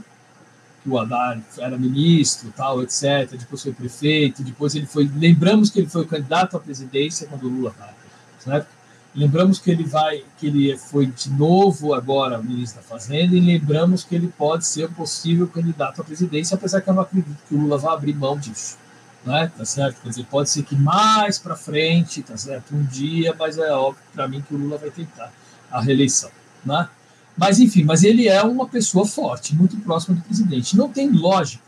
o 0.86 0.98
Haddad 0.98 1.42
era 1.58 1.78
ministro, 1.78 2.52
tal, 2.56 2.82
etc. 2.82 3.30
Depois 3.30 3.62
foi 3.62 3.72
prefeito, 3.72 4.42
depois 4.42 4.74
ele 4.74 4.86
foi. 4.86 5.10
Lembramos 5.16 5.70
que 5.70 5.80
ele 5.80 5.88
foi 5.88 6.04
candidato 6.06 6.56
à 6.56 6.60
presidência 6.60 7.26
quando 7.26 7.44
o 7.44 7.48
Lula 7.48 7.70
estava, 7.70 7.94
certo? 8.38 8.68
Lembramos 9.14 9.60
que 9.60 9.70
ele 9.70 9.84
vai, 9.84 10.24
que 10.38 10.48
ele 10.48 10.76
foi 10.76 11.06
de 11.06 11.30
novo 11.30 11.94
agora 11.94 12.42
ministro 12.42 12.82
da 12.82 12.86
Fazenda 12.86 13.36
e 13.36 13.40
lembramos 13.40 14.02
que 14.02 14.14
ele 14.14 14.26
pode 14.26 14.66
ser 14.66 14.90
possível 14.90 15.46
candidato 15.46 16.00
à 16.00 16.04
presidência, 16.04 16.56
apesar 16.56 16.80
que 16.80 16.90
eu 16.90 16.94
não 16.94 17.02
acredito 17.02 17.38
que 17.48 17.54
o 17.54 17.58
Lula 17.58 17.78
vá 17.78 17.92
abrir 17.92 18.14
mão 18.14 18.36
disso, 18.36 18.76
né? 19.24 19.52
Tá 19.56 19.64
certo? 19.64 20.02
Quer 20.02 20.08
dizer, 20.08 20.26
pode 20.28 20.50
ser 20.50 20.64
que 20.64 20.74
mais 20.74 21.38
para 21.38 21.54
frente, 21.54 22.22
tá 22.22 22.36
certo? 22.36 22.74
Um 22.74 22.84
dia, 22.84 23.34
mas 23.38 23.56
é 23.56 23.70
óbvio 23.72 24.02
para 24.12 24.26
mim 24.26 24.42
que 24.42 24.52
o 24.52 24.58
Lula 24.58 24.78
vai 24.78 24.90
tentar 24.90 25.32
a 25.70 25.80
reeleição, 25.80 26.30
né? 26.64 26.88
Mas, 27.36 27.58
enfim, 27.58 27.82
mas 27.84 28.04
ele 28.04 28.28
é 28.28 28.42
uma 28.42 28.68
pessoa 28.68 29.06
forte, 29.06 29.54
muito 29.54 29.76
próxima 29.78 30.16
do 30.16 30.22
presidente. 30.22 30.76
Não 30.76 30.88
tem 30.88 31.10
lógica 31.10 31.64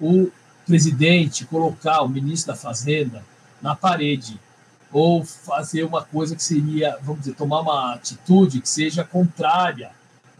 o 0.00 0.30
presidente 0.64 1.44
colocar 1.44 2.02
o 2.02 2.08
ministro 2.08 2.52
da 2.52 2.58
Fazenda 2.58 3.24
na 3.60 3.74
parede 3.74 4.40
ou 4.92 5.24
fazer 5.24 5.84
uma 5.84 6.02
coisa 6.02 6.34
que 6.34 6.42
seria, 6.42 6.96
vamos 7.02 7.20
dizer, 7.20 7.34
tomar 7.34 7.60
uma 7.60 7.94
atitude 7.94 8.60
que 8.60 8.68
seja 8.68 9.04
contrária 9.04 9.90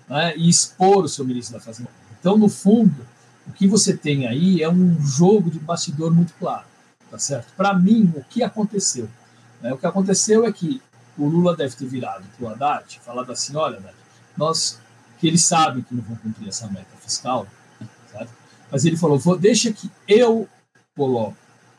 né, 0.09 0.35
e 0.37 0.49
expor 0.49 1.05
o 1.05 1.09
seu 1.09 1.25
ministro 1.25 1.59
da 1.59 1.65
Fazenda. 1.65 1.91
Então, 2.19 2.37
no 2.37 2.49
fundo, 2.49 3.07
o 3.47 3.53
que 3.53 3.67
você 3.67 3.97
tem 3.97 4.27
aí 4.27 4.63
é 4.63 4.69
um 4.69 5.01
jogo 5.01 5.51
de 5.51 5.59
bastidor 5.59 6.13
muito 6.13 6.35
claro, 6.35 6.67
tá 7.11 7.19
certo? 7.19 7.53
Para 7.57 7.75
mim, 7.75 8.13
o 8.17 8.25
que 8.25 8.43
aconteceu? 8.43 9.09
Né, 9.61 9.73
o 9.73 9.79
que 9.79 9.87
aconteceu 9.87 10.45
é 10.45 10.53
que 10.53 10.83
o 11.17 11.27
Lula 11.27 11.57
deve 11.57 11.77
ter 11.77 11.87
virado 11.87 12.25
para 12.37 12.47
o 12.47 12.51
Haddad, 12.51 13.01
falado 13.05 13.31
assim, 13.31 13.55
olha, 13.57 13.79
Haddad, 13.79 13.95
nós 14.41 14.81
que 15.19 15.29
eles 15.29 15.45
sabem 15.45 15.83
que 15.83 15.95
não 15.95 16.03
vão 16.03 16.17
cumprir 16.17 16.49
essa 16.49 16.67
meta 16.67 16.97
fiscal, 16.99 17.47
mas 18.71 18.85
ele 18.85 18.97
falou, 18.97 19.19
vou, 19.19 19.37
deixa 19.37 19.73
que 19.73 19.91
eu 20.09 20.49
coloco, 20.97 21.37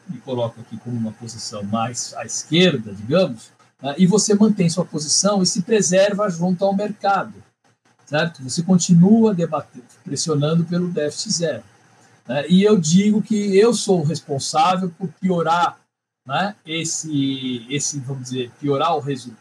me 0.08 0.20
coloco 0.20 0.62
aqui 0.62 0.78
como 0.78 0.96
uma 0.96 1.12
posição 1.14 1.64
mais 1.64 2.14
à 2.16 2.26
esquerda, 2.26 2.94
digamos, 2.94 3.52
né? 3.82 3.96
e 3.98 4.06
você 4.06 4.36
mantém 4.36 4.70
sua 4.70 4.86
posição 4.86 5.42
e 5.42 5.46
se 5.46 5.64
preserva 5.64 6.30
junto 6.30 6.64
ao 6.64 6.76
mercado, 6.76 7.34
certo? 8.06 8.44
Você 8.44 8.62
continua 8.62 9.34
debatendo, 9.34 9.86
pressionando 10.04 10.66
pelo 10.66 10.90
déficit 10.90 11.32
zero. 11.32 11.64
Né? 12.28 12.46
E 12.50 12.62
eu 12.62 12.78
digo 12.78 13.22
que 13.22 13.58
eu 13.58 13.74
sou 13.74 14.02
o 14.02 14.06
responsável 14.06 14.92
por 15.00 15.08
piorar 15.20 15.80
né, 16.28 16.56
esse, 16.66 17.66
esse, 17.70 18.00
vamos 18.00 18.24
dizer, 18.24 18.52
piorar 18.60 18.96
o 18.96 19.00
resultado, 19.00 19.40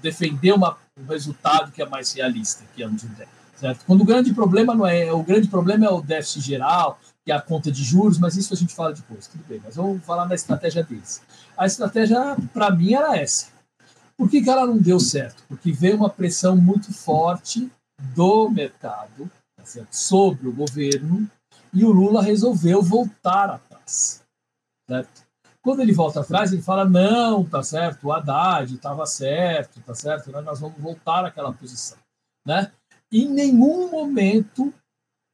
defender 0.00 0.52
uma, 0.52 0.78
um 0.98 1.06
resultado 1.06 1.72
que 1.72 1.82
é 1.82 1.86
mais 1.86 2.12
realista, 2.12 2.64
que 2.74 2.82
é 2.82 2.86
um 2.86 2.94
de 2.94 3.06
10, 3.06 3.28
certo? 3.56 3.84
Quando 3.86 4.02
o 4.02 4.04
grande 4.04 4.32
problema 4.34 4.74
não 4.74 4.86
é 4.86 5.12
o 5.12 5.22
grande 5.22 5.48
problema 5.48 5.86
é 5.86 5.90
o 5.90 6.02
déficit 6.02 6.40
geral, 6.40 6.98
que 7.24 7.32
é 7.32 7.34
a 7.34 7.40
conta 7.40 7.70
de 7.70 7.82
juros, 7.82 8.18
mas 8.18 8.36
isso 8.36 8.52
a 8.52 8.56
gente 8.56 8.74
fala 8.74 8.92
depois, 8.92 9.26
tudo 9.26 9.44
bem. 9.48 9.60
Mas 9.64 9.76
vamos 9.76 10.04
falar 10.04 10.26
na 10.26 10.34
estratégia 10.34 10.82
deles. 10.82 11.22
A 11.56 11.66
estratégia, 11.66 12.36
para 12.52 12.70
mim, 12.70 12.94
era 12.94 13.16
essa. 13.16 13.46
Por 14.16 14.28
que, 14.28 14.42
que 14.42 14.50
ela 14.50 14.66
não 14.66 14.78
deu 14.78 15.00
certo? 15.00 15.42
Porque 15.48 15.72
veio 15.72 15.96
uma 15.96 16.10
pressão 16.10 16.56
muito 16.56 16.92
forte 16.92 17.70
do 18.14 18.50
mercado 18.50 19.30
tá 19.56 19.64
sobre 19.90 20.48
o 20.48 20.52
governo 20.52 21.30
e 21.72 21.84
o 21.84 21.90
Lula 21.90 22.22
resolveu 22.22 22.82
voltar 22.82 23.48
atrás. 23.50 24.22
Certo? 24.88 25.22
Quando 25.62 25.80
ele 25.80 25.92
volta 25.92 26.20
atrás, 26.20 26.52
ele 26.52 26.60
fala: 26.60 26.84
não, 26.84 27.44
tá 27.44 27.62
certo, 27.62 28.08
o 28.08 28.12
Haddad 28.12 28.74
estava 28.74 29.06
certo, 29.06 29.80
tá 29.80 29.94
certo, 29.94 30.30
né? 30.32 30.40
nós 30.40 30.60
vamos 30.60 30.78
voltar 30.78 31.24
àquela 31.24 31.52
posição. 31.52 31.98
Né? 32.44 32.70
Em 33.10 33.28
nenhum 33.28 33.90
momento 33.90 34.74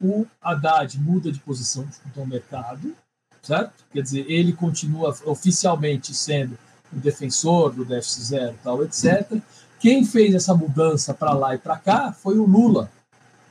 o 0.01 0.27
Haddad 0.41 1.01
muda 1.01 1.33
de 1.33 1.41
posição 1.41 1.83
junto 1.83 2.21
ao 2.21 2.27
mercado, 2.27 2.95
certo? 3.43 3.85
Quer 3.91 4.03
dizer, 4.03 4.31
ele 4.31 4.53
continua 4.53 5.17
oficialmente 5.25 6.15
sendo 6.15 6.57
o 6.93 6.97
defensor 6.97 7.73
do 7.73 7.85
déficit 7.85 8.23
zero, 8.23 8.59
tal, 8.63 8.85
etc. 8.85 9.41
Quem 9.81 10.05
fez 10.05 10.35
essa 10.35 10.55
mudança 10.55 11.13
para 11.13 11.33
lá 11.33 11.55
e 11.55 11.59
para 11.59 11.77
cá 11.77 12.13
foi 12.13 12.39
o 12.39 12.47
Lula, 12.47 12.91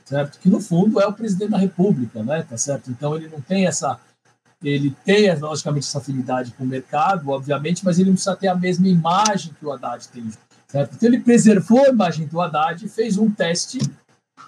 certo? 0.04 0.38
Que 0.38 0.48
no 0.48 0.60
fundo 0.60 1.00
é 1.00 1.06
o 1.06 1.12
presidente 1.12 1.50
da 1.50 1.58
República, 1.58 2.22
né? 2.22 2.42
Tá 2.42 2.56
certo? 2.56 2.90
Então 2.90 3.14
ele 3.14 3.28
não 3.28 3.40
tem 3.40 3.66
essa 3.66 4.00
ele 4.62 4.90
tem 5.04 5.32
logicamente 5.38 5.86
essa 5.86 5.98
afinidade 5.98 6.52
com 6.52 6.64
o 6.64 6.66
mercado, 6.66 7.30
obviamente, 7.30 7.84
mas 7.84 7.98
ele 7.98 8.10
não 8.10 8.14
precisa 8.14 8.36
ter 8.36 8.48
a 8.48 8.54
mesma 8.54 8.88
imagem 8.88 9.52
que 9.54 9.64
o 9.64 9.72
Haddad 9.72 10.08
tem, 10.08 10.28
certo? 10.66 10.94
Então 10.94 11.08
ele 11.08 11.20
preservou 11.20 11.84
a 11.84 11.90
imagem 11.90 12.26
do 12.26 12.40
Haddad, 12.40 12.88
fez 12.88 13.16
um 13.16 13.30
teste, 13.30 13.78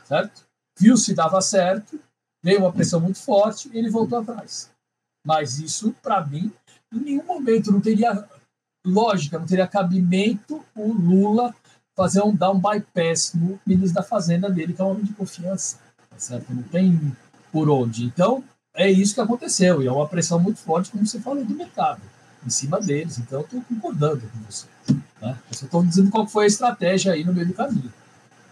certo? 0.04 0.44
Viu 0.78 0.96
se 0.96 1.14
dava 1.14 1.40
certo, 1.40 2.00
veio 2.42 2.60
uma 2.60 2.72
pressão 2.72 3.00
muito 3.00 3.18
forte 3.18 3.70
e 3.72 3.78
ele 3.78 3.90
voltou 3.90 4.18
atrás. 4.18 4.70
Mas 5.24 5.58
isso, 5.58 5.94
para 6.02 6.24
mim, 6.26 6.50
em 6.92 6.98
nenhum 6.98 7.24
momento 7.24 7.70
não 7.70 7.80
teria 7.80 8.26
lógica, 8.84 9.38
não 9.38 9.46
teria 9.46 9.66
cabimento 9.66 10.64
o 10.74 10.92
Lula 10.92 11.54
fazer 11.96 12.22
um, 12.22 12.34
dar 12.34 12.50
um 12.50 12.58
bypass 12.58 13.34
no 13.34 13.60
ministro 13.66 13.94
da 13.94 14.02
Fazenda 14.02 14.50
dele, 14.50 14.72
que 14.72 14.80
é 14.80 14.84
um 14.84 14.90
homem 14.92 15.04
de 15.04 15.12
confiança, 15.12 15.78
tá 16.08 16.18
certo? 16.18 16.52
Não 16.52 16.62
tem 16.62 17.14
por 17.52 17.68
onde. 17.68 18.04
Então, 18.06 18.42
é 18.74 18.90
isso 18.90 19.14
que 19.14 19.20
aconteceu, 19.20 19.83
e 19.83 19.87
é 19.87 19.92
uma 19.92 20.09
pressão 20.09 20.38
muito 20.38 20.61
forte, 20.61 20.90
como 20.90 21.06
você 21.06 21.20
falou, 21.20 21.44
do 21.44 21.54
mercado, 21.54 22.00
em 22.44 22.50
cima 22.50 22.80
deles. 22.80 23.18
Então, 23.18 23.40
eu 23.40 23.44
estou 23.44 23.62
concordando 23.62 24.20
com 24.20 24.38
você. 24.50 24.66
Né? 25.20 25.38
Eu 25.50 25.56
só 25.56 25.66
estou 25.66 25.85
dizendo 25.85 26.11
qual 26.11 26.26
foi 26.26 26.44
a 26.44 26.48
estratégia 26.48 27.12
aí 27.12 27.24
no 27.24 27.33
meio 27.33 27.48
do 27.48 27.54
caminho. 27.54 27.92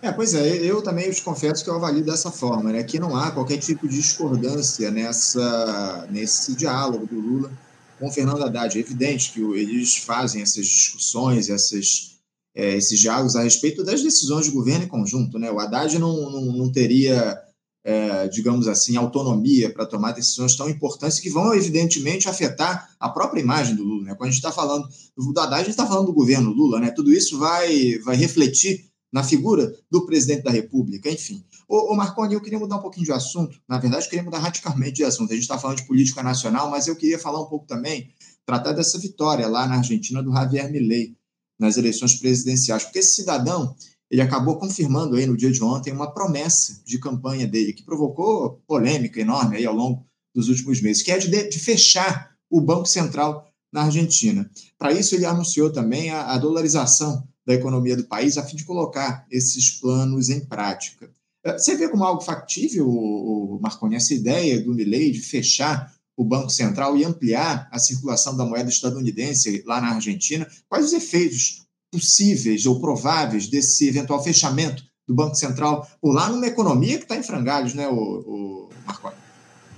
É, 0.01 0.13
pois 0.13 0.33
é, 0.35 0.47
eu 0.59 0.81
também 0.81 1.11
te 1.11 1.23
confesso 1.23 1.65
que 1.65 1.71
eu 1.71 1.75
avalio 1.75 2.05
dessa 2.05 2.31
forma, 2.31 2.71
né? 2.71 2.85
Que 2.85 3.01
não 3.01 3.17
há 3.17 3.33
qualquer 3.33 3.57
tipo 3.59 3.89
de 3.89 3.97
discordância 3.97 4.91
nessa, 4.93 6.07
nesse 6.09 6.55
diálogo 6.55 7.05
do 7.07 7.19
Lula 7.19 7.51
com 7.99 8.07
o 8.07 8.13
Fernando 8.13 8.45
Haddad. 8.45 8.77
É 8.77 8.81
evidente 8.81 9.33
que 9.33 9.41
eles 9.41 9.97
fazem 9.97 10.41
essas 10.41 10.67
discussões, 10.67 11.51
essas, 11.51 12.19
é, 12.55 12.77
esses 12.77 13.01
diálogos 13.01 13.35
a 13.35 13.43
respeito 13.43 13.83
das 13.83 14.01
decisões 14.01 14.47
de 14.47 14.53
governo 14.53 14.85
em 14.85 14.89
conjunto, 14.89 15.37
né? 15.37 15.51
O 15.51 15.59
Haddad 15.59 15.99
não, 15.99 16.31
não, 16.31 16.45
não 16.57 16.71
teria, 16.71 17.37
é, 17.85 18.29
digamos 18.29 18.69
assim, 18.69 18.97
autonomia 18.97 19.73
para 19.73 19.87
tomar 19.87 20.13
decisões 20.13 20.57
tão 20.57 20.69
importantes 20.69 21.21
que 21.21 21.31
vão, 21.31 21.55
evidentemente, 21.55 22.29
afetar 22.29 22.91
a 22.99 23.09
própria 23.09 23.41
imagem 23.41 23.77
do 23.77 23.85
Lula. 23.85 24.05
Né? 24.05 24.15
Quando 24.15 24.29
a 24.29 24.33
gente 24.33 24.41
está 24.41 24.53
falando 24.53 24.89
do 25.17 25.41
Haddad, 25.41 25.55
a 25.55 25.59
gente 25.59 25.71
está 25.71 25.87
falando 25.87 26.07
do 26.07 26.13
governo 26.13 26.51
Lula, 26.51 26.81
né? 26.81 26.91
Tudo 26.91 27.13
isso 27.13 27.39
vai, 27.39 27.99
vai 27.99 28.17
refletir 28.17 28.89
na 29.13 29.23
figura 29.23 29.75
do 29.91 30.05
presidente 30.05 30.43
da 30.43 30.51
República, 30.51 31.11
enfim. 31.11 31.43
Ô 31.67 31.95
Marconi, 31.95 32.35
eu 32.35 32.41
queria 32.41 32.59
mudar 32.59 32.77
um 32.77 32.83
pouquinho 32.83 33.07
de 33.07 33.13
assunto. 33.13 33.59
Na 33.69 33.79
verdade, 33.79 34.05
eu 34.05 34.11
queria 34.11 34.25
mudar 34.25 34.39
radicalmente 34.39 34.95
de 34.97 35.05
assunto. 35.05 35.31
A 35.31 35.35
gente 35.35 35.43
está 35.43 35.59
falando 35.59 35.79
de 35.79 35.87
política 35.87 36.23
nacional, 36.23 36.71
mas 36.71 36.87
eu 36.87 36.97
queria 36.97 37.19
falar 37.19 37.41
um 37.41 37.47
pouco 37.47 37.67
também, 37.67 38.11
tratar 38.45 38.73
dessa 38.73 38.99
vitória 38.99 39.47
lá 39.47 39.67
na 39.67 39.77
Argentina 39.77 40.23
do 40.23 40.33
Javier 40.33 40.71
Milei 40.71 41.17
nas 41.59 41.77
eleições 41.77 42.15
presidenciais, 42.15 42.85
porque 42.85 43.01
esse 43.01 43.17
cidadão 43.17 43.75
ele 44.11 44.23
acabou 44.23 44.59
confirmando 44.59 45.17
aí 45.17 45.27
no 45.27 45.37
dia 45.37 45.51
de 45.51 45.63
ontem 45.63 45.93
uma 45.93 46.13
promessa 46.13 46.83
de 46.85 46.99
campanha 46.99 47.47
dele 47.47 47.73
que 47.73 47.83
provocou 47.85 48.63
polêmica 48.67 49.21
enorme 49.21 49.57
aí 49.57 49.67
ao 49.67 49.75
longo 49.75 50.07
dos 50.35 50.49
últimos 50.49 50.81
meses, 50.81 51.03
que 51.03 51.11
é 51.11 51.19
de, 51.19 51.49
de 51.49 51.59
fechar 51.59 52.33
o 52.51 52.61
Banco 52.61 52.87
Central 52.87 53.47
na 53.73 53.83
Argentina. 53.83 54.51
Para 54.79 54.93
isso, 54.93 55.15
ele 55.15 55.27
anunciou 55.27 55.71
também 55.71 56.11
a, 56.11 56.33
a 56.33 56.39
dolarização 56.39 57.27
da 57.47 57.55
economia 57.55 57.97
do 57.97 58.05
país, 58.05 58.39
a 58.39 58.43
fim 58.43 58.57
de 58.57 58.65
colocar 58.65 59.27
esses 59.31 59.71
planos 59.81 60.29
em 60.29 60.41
prática. 60.41 61.11
Eh, 61.45 61.59
você 61.59 61.77
vê 61.77 61.89
como 61.89 62.05
algo 62.05 62.21
factível, 62.23 63.59
Marconi, 63.61 63.97
essa 63.97 64.15
ideia 64.15 64.63
do 64.63 64.75
Milley 64.75 65.11
de 65.11 65.21
fechar 65.21 65.95
o 66.17 66.25
Banco 66.25 66.51
Central 66.51 66.97
e 66.97 67.05
ampliar 67.05 67.69
a 67.71 67.79
circulação 67.79 68.37
da 68.37 68.45
moeda 68.45 68.69
estadunidense 68.69 69.63
lá 69.67 69.81
na 69.81 69.95
Argentina? 69.95 70.47
Quais 70.69 70.87
os 70.87 70.93
efeitos 70.93 71.67
possíveis 71.91 72.67
ou 72.67 72.81
prováveis 72.81 73.49
desse 73.49 73.89
eventual 73.89 74.23
fechamento 74.23 74.85
do 75.07 75.15
Banco 75.15 75.35
Central 75.35 75.89
por 76.01 76.13
lá 76.13 76.29
numa 76.29 76.47
economia 76.47 76.99
que 76.99 77.05
está 77.05 77.17
em 77.17 77.23
frangalhos, 77.23 77.75
né, 77.75 77.89
o, 77.89 77.95
o 77.95 78.69
Marconi? 78.87 79.17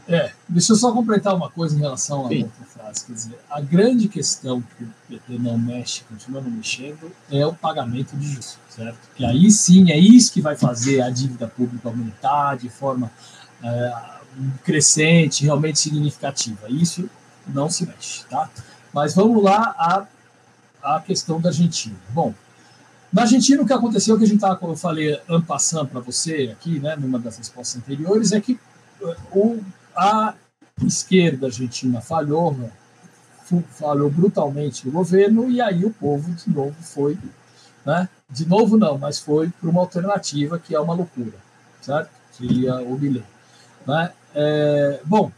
É, 0.09 0.33
deixa 0.49 0.73
eu 0.73 0.77
só 0.77 0.93
completar 0.93 1.37
uma 1.37 1.49
coisa 1.49 1.77
em 1.77 1.79
relação 1.79 2.23
à 2.23 2.23
outra 2.23 2.67
frase. 2.67 3.07
Quer 3.07 3.13
dizer, 3.13 3.39
a 3.49 3.61
grande 3.61 4.09
questão 4.09 4.61
que 4.61 4.83
o 4.83 4.93
PT 5.09 5.39
não 5.39 5.57
mexe, 5.57 6.03
continua 6.03 6.41
não 6.41 6.51
mexendo, 6.51 7.13
é 7.31 7.47
o 7.47 7.55
pagamento 7.55 8.17
de 8.17 8.27
juros, 8.27 8.59
certo? 8.69 8.99
Que 9.15 9.25
aí 9.25 9.49
sim 9.53 9.93
é 9.93 9.99
isso 9.99 10.33
que 10.33 10.41
vai 10.41 10.57
fazer 10.57 11.01
a 11.01 11.11
dívida 11.11 11.47
pública 11.47 11.89
aumentar 11.89 12.57
de 12.57 12.69
forma 12.69 13.09
é, 13.63 13.93
crescente, 14.65 15.45
realmente 15.45 15.79
significativa. 15.79 16.69
Isso 16.69 17.09
não 17.47 17.71
se 17.71 17.87
mexe, 17.87 18.25
tá? 18.25 18.51
Mas 18.93 19.15
vamos 19.15 19.41
lá 19.41 19.77
à, 19.79 20.07
à 20.83 21.01
questão 21.01 21.41
da 21.41 21.49
Argentina. 21.49 21.97
Bom, 22.11 22.35
na 23.13 23.23
Argentina, 23.23 23.63
o 23.63 23.67
que 23.67 23.73
aconteceu, 23.73 24.17
que 24.17 24.25
a 24.25 24.27
gente 24.27 24.37
estava, 24.37 24.57
como 24.57 24.73
eu 24.73 24.77
falei, 24.77 25.21
ampassando 25.29 25.89
para 25.89 26.01
você 26.01 26.51
aqui, 26.53 26.79
né, 26.79 26.95
numa 26.97 27.19
das 27.19 27.39
respostas 27.39 27.83
anteriores, 27.83 28.33
é 28.33 28.41
que 28.41 28.59
é, 29.03 29.17
o 29.33 29.61
a 29.97 30.35
esquerda 30.87 31.47
argentina 31.47 32.01
falhou, 32.01 32.57
falhou 33.71 34.11
brutalmente 34.11 34.89
o 34.89 34.93
governo, 34.93 35.51
e 35.51 35.61
aí 35.61 35.85
o 35.85 35.91
povo 35.91 36.33
de 36.33 36.49
novo 36.49 36.77
foi, 36.81 37.19
né? 37.85 38.09
de 38.31 38.49
novo 38.49 38.77
não, 38.79 38.97
mas 38.97 39.19
foi 39.19 39.49
para 39.49 39.69
uma 39.69 39.81
alternativa 39.81 40.59
que 40.59 40.75
é 40.75 40.81
uma 40.81 40.95
loucura, 40.95 41.35
certo? 41.81 42.11
Seria 42.31 42.77
o 42.77 42.99
Millet. 42.99 43.25
Né? 43.87 44.13
É, 44.35 45.01
bom, 45.05 45.33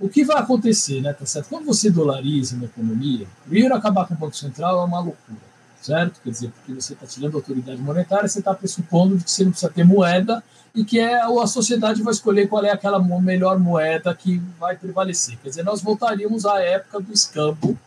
o 0.00 0.08
que 0.08 0.24
vai 0.24 0.38
acontecer, 0.38 1.00
né, 1.00 1.12
tá 1.12 1.26
certo? 1.26 1.48
Quando 1.48 1.66
você 1.66 1.90
dolariza 1.90 2.56
uma 2.56 2.64
economia, 2.64 3.26
primeiro 3.44 3.74
acabar 3.74 4.06
com 4.06 4.14
o 4.14 4.16
Banco 4.16 4.36
Central 4.36 4.80
é 4.80 4.84
uma 4.84 4.98
loucura 4.98 5.50
certo? 5.80 6.20
Quer 6.22 6.30
dizer, 6.30 6.50
porque 6.50 6.74
você 6.74 6.92
está 6.92 7.06
tirando 7.06 7.34
a 7.34 7.38
autoridade 7.38 7.80
monetária, 7.80 8.28
você 8.28 8.38
está 8.38 8.54
pressupondo 8.54 9.22
que 9.22 9.30
você 9.30 9.44
não 9.44 9.50
precisa 9.50 9.72
ter 9.72 9.84
moeda 9.84 10.42
e 10.74 10.84
que 10.84 10.98
é, 10.98 11.20
a 11.20 11.46
sociedade 11.46 12.02
vai 12.02 12.12
escolher 12.12 12.48
qual 12.48 12.64
é 12.64 12.70
aquela 12.70 12.98
melhor 13.20 13.58
moeda 13.58 14.14
que 14.14 14.38
vai 14.58 14.76
prevalecer. 14.76 15.38
Quer 15.38 15.48
dizer, 15.48 15.64
nós 15.64 15.82
voltaríamos 15.82 16.46
à 16.46 16.60
época 16.60 17.00
do 17.00 17.12
escampo, 17.12 17.78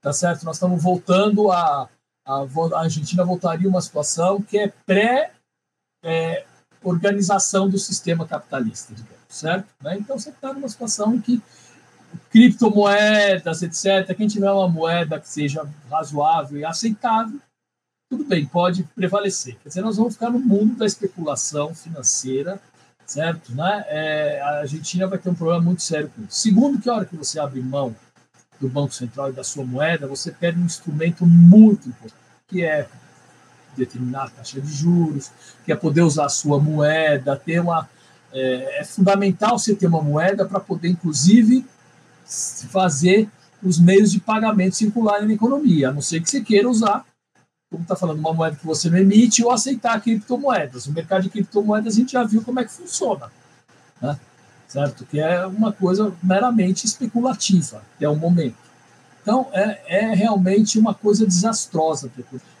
tá 0.00 0.12
certo? 0.12 0.44
Nós 0.44 0.56
estamos 0.56 0.82
voltando 0.82 1.50
a, 1.50 1.88
a, 2.24 2.46
Argentina 2.74 3.24
voltaria 3.24 3.66
a 3.66 3.70
uma 3.70 3.80
situação 3.80 4.42
que 4.42 4.58
é 4.58 4.72
pré 4.86 5.32
é, 6.04 6.44
organização 6.82 7.68
do 7.68 7.78
sistema 7.78 8.26
capitalista, 8.26 8.94
digamos, 8.94 9.17
certo? 9.28 9.66
Né? 9.82 9.98
Então 9.98 10.18
você 10.18 10.30
está 10.30 10.52
numa 10.52 10.68
situação 10.68 11.20
que 11.20 11.42
criptomoedas, 12.30 13.62
etc. 13.62 14.16
Quem 14.16 14.26
tiver 14.26 14.50
uma 14.50 14.68
moeda 14.68 15.20
que 15.20 15.28
seja 15.28 15.68
razoável 15.90 16.58
e 16.58 16.64
aceitável, 16.64 17.38
tudo 18.10 18.24
bem, 18.24 18.46
pode 18.46 18.84
prevalecer. 18.94 19.56
Quer 19.62 19.68
dizer, 19.68 19.82
nós 19.82 19.96
vamos 19.96 20.14
ficar 20.14 20.30
no 20.30 20.38
mundo 20.38 20.76
da 20.76 20.86
especulação 20.86 21.74
financeira, 21.74 22.60
certo? 23.04 23.54
Né? 23.54 23.84
É, 23.88 24.40
a 24.40 24.60
Argentina 24.60 25.06
vai 25.06 25.18
ter 25.18 25.28
um 25.28 25.34
problema 25.34 25.60
muito 25.62 25.82
sério 25.82 26.10
com 26.14 26.22
isso. 26.22 26.40
Segundo, 26.40 26.80
que 26.80 26.88
a 26.88 26.94
hora 26.94 27.04
que 27.04 27.16
você 27.16 27.38
abre 27.38 27.60
mão 27.60 27.94
do 28.58 28.68
Banco 28.68 28.94
Central 28.94 29.30
e 29.30 29.34
da 29.34 29.44
sua 29.44 29.64
moeda, 29.64 30.06
você 30.06 30.32
perde 30.32 30.58
um 30.58 30.64
instrumento 30.64 31.26
muito 31.26 31.88
importante, 31.88 32.14
que 32.48 32.64
é 32.64 32.88
determinar 33.76 34.24
a 34.24 34.30
taxa 34.30 34.60
de 34.60 34.72
juros, 34.72 35.30
que 35.64 35.70
é 35.70 35.76
poder 35.76 36.02
usar 36.02 36.24
a 36.24 36.30
sua 36.30 36.58
moeda, 36.58 37.36
ter 37.36 37.60
uma 37.60 37.88
é, 38.32 38.80
é 38.80 38.84
fundamental 38.84 39.58
você 39.58 39.74
ter 39.74 39.86
uma 39.86 40.02
moeda 40.02 40.44
para 40.44 40.60
poder, 40.60 40.88
inclusive, 40.88 41.64
fazer 42.24 43.28
os 43.62 43.78
meios 43.78 44.12
de 44.12 44.20
pagamento 44.20 44.76
circularem 44.76 45.26
na 45.26 45.34
economia, 45.34 45.88
a 45.88 45.92
não 45.92 46.00
ser 46.00 46.20
que 46.20 46.30
você 46.30 46.40
queira 46.40 46.68
usar, 46.68 47.04
como 47.70 47.82
está 47.82 47.96
falando, 47.96 48.18
uma 48.18 48.32
moeda 48.32 48.56
que 48.56 48.66
você 48.66 48.88
não 48.88 48.98
emite 48.98 49.44
ou 49.44 49.50
aceitar 49.50 50.00
criptomoedas. 50.00 50.86
O 50.86 50.92
mercado 50.92 51.22
de 51.22 51.30
criptomoedas 51.30 51.94
a 51.94 51.96
gente 51.96 52.12
já 52.12 52.24
viu 52.24 52.42
como 52.42 52.60
é 52.60 52.64
que 52.64 52.72
funciona, 52.72 53.30
né? 54.00 54.18
certo? 54.68 55.04
Que 55.06 55.18
é 55.18 55.46
uma 55.46 55.72
coisa 55.72 56.12
meramente 56.22 56.86
especulativa 56.86 57.82
até 57.96 58.08
o 58.08 58.14
momento. 58.14 58.56
Então, 59.22 59.48
é, 59.52 59.80
é 59.86 60.14
realmente 60.14 60.78
uma 60.78 60.94
coisa 60.94 61.26
desastrosa. 61.26 62.10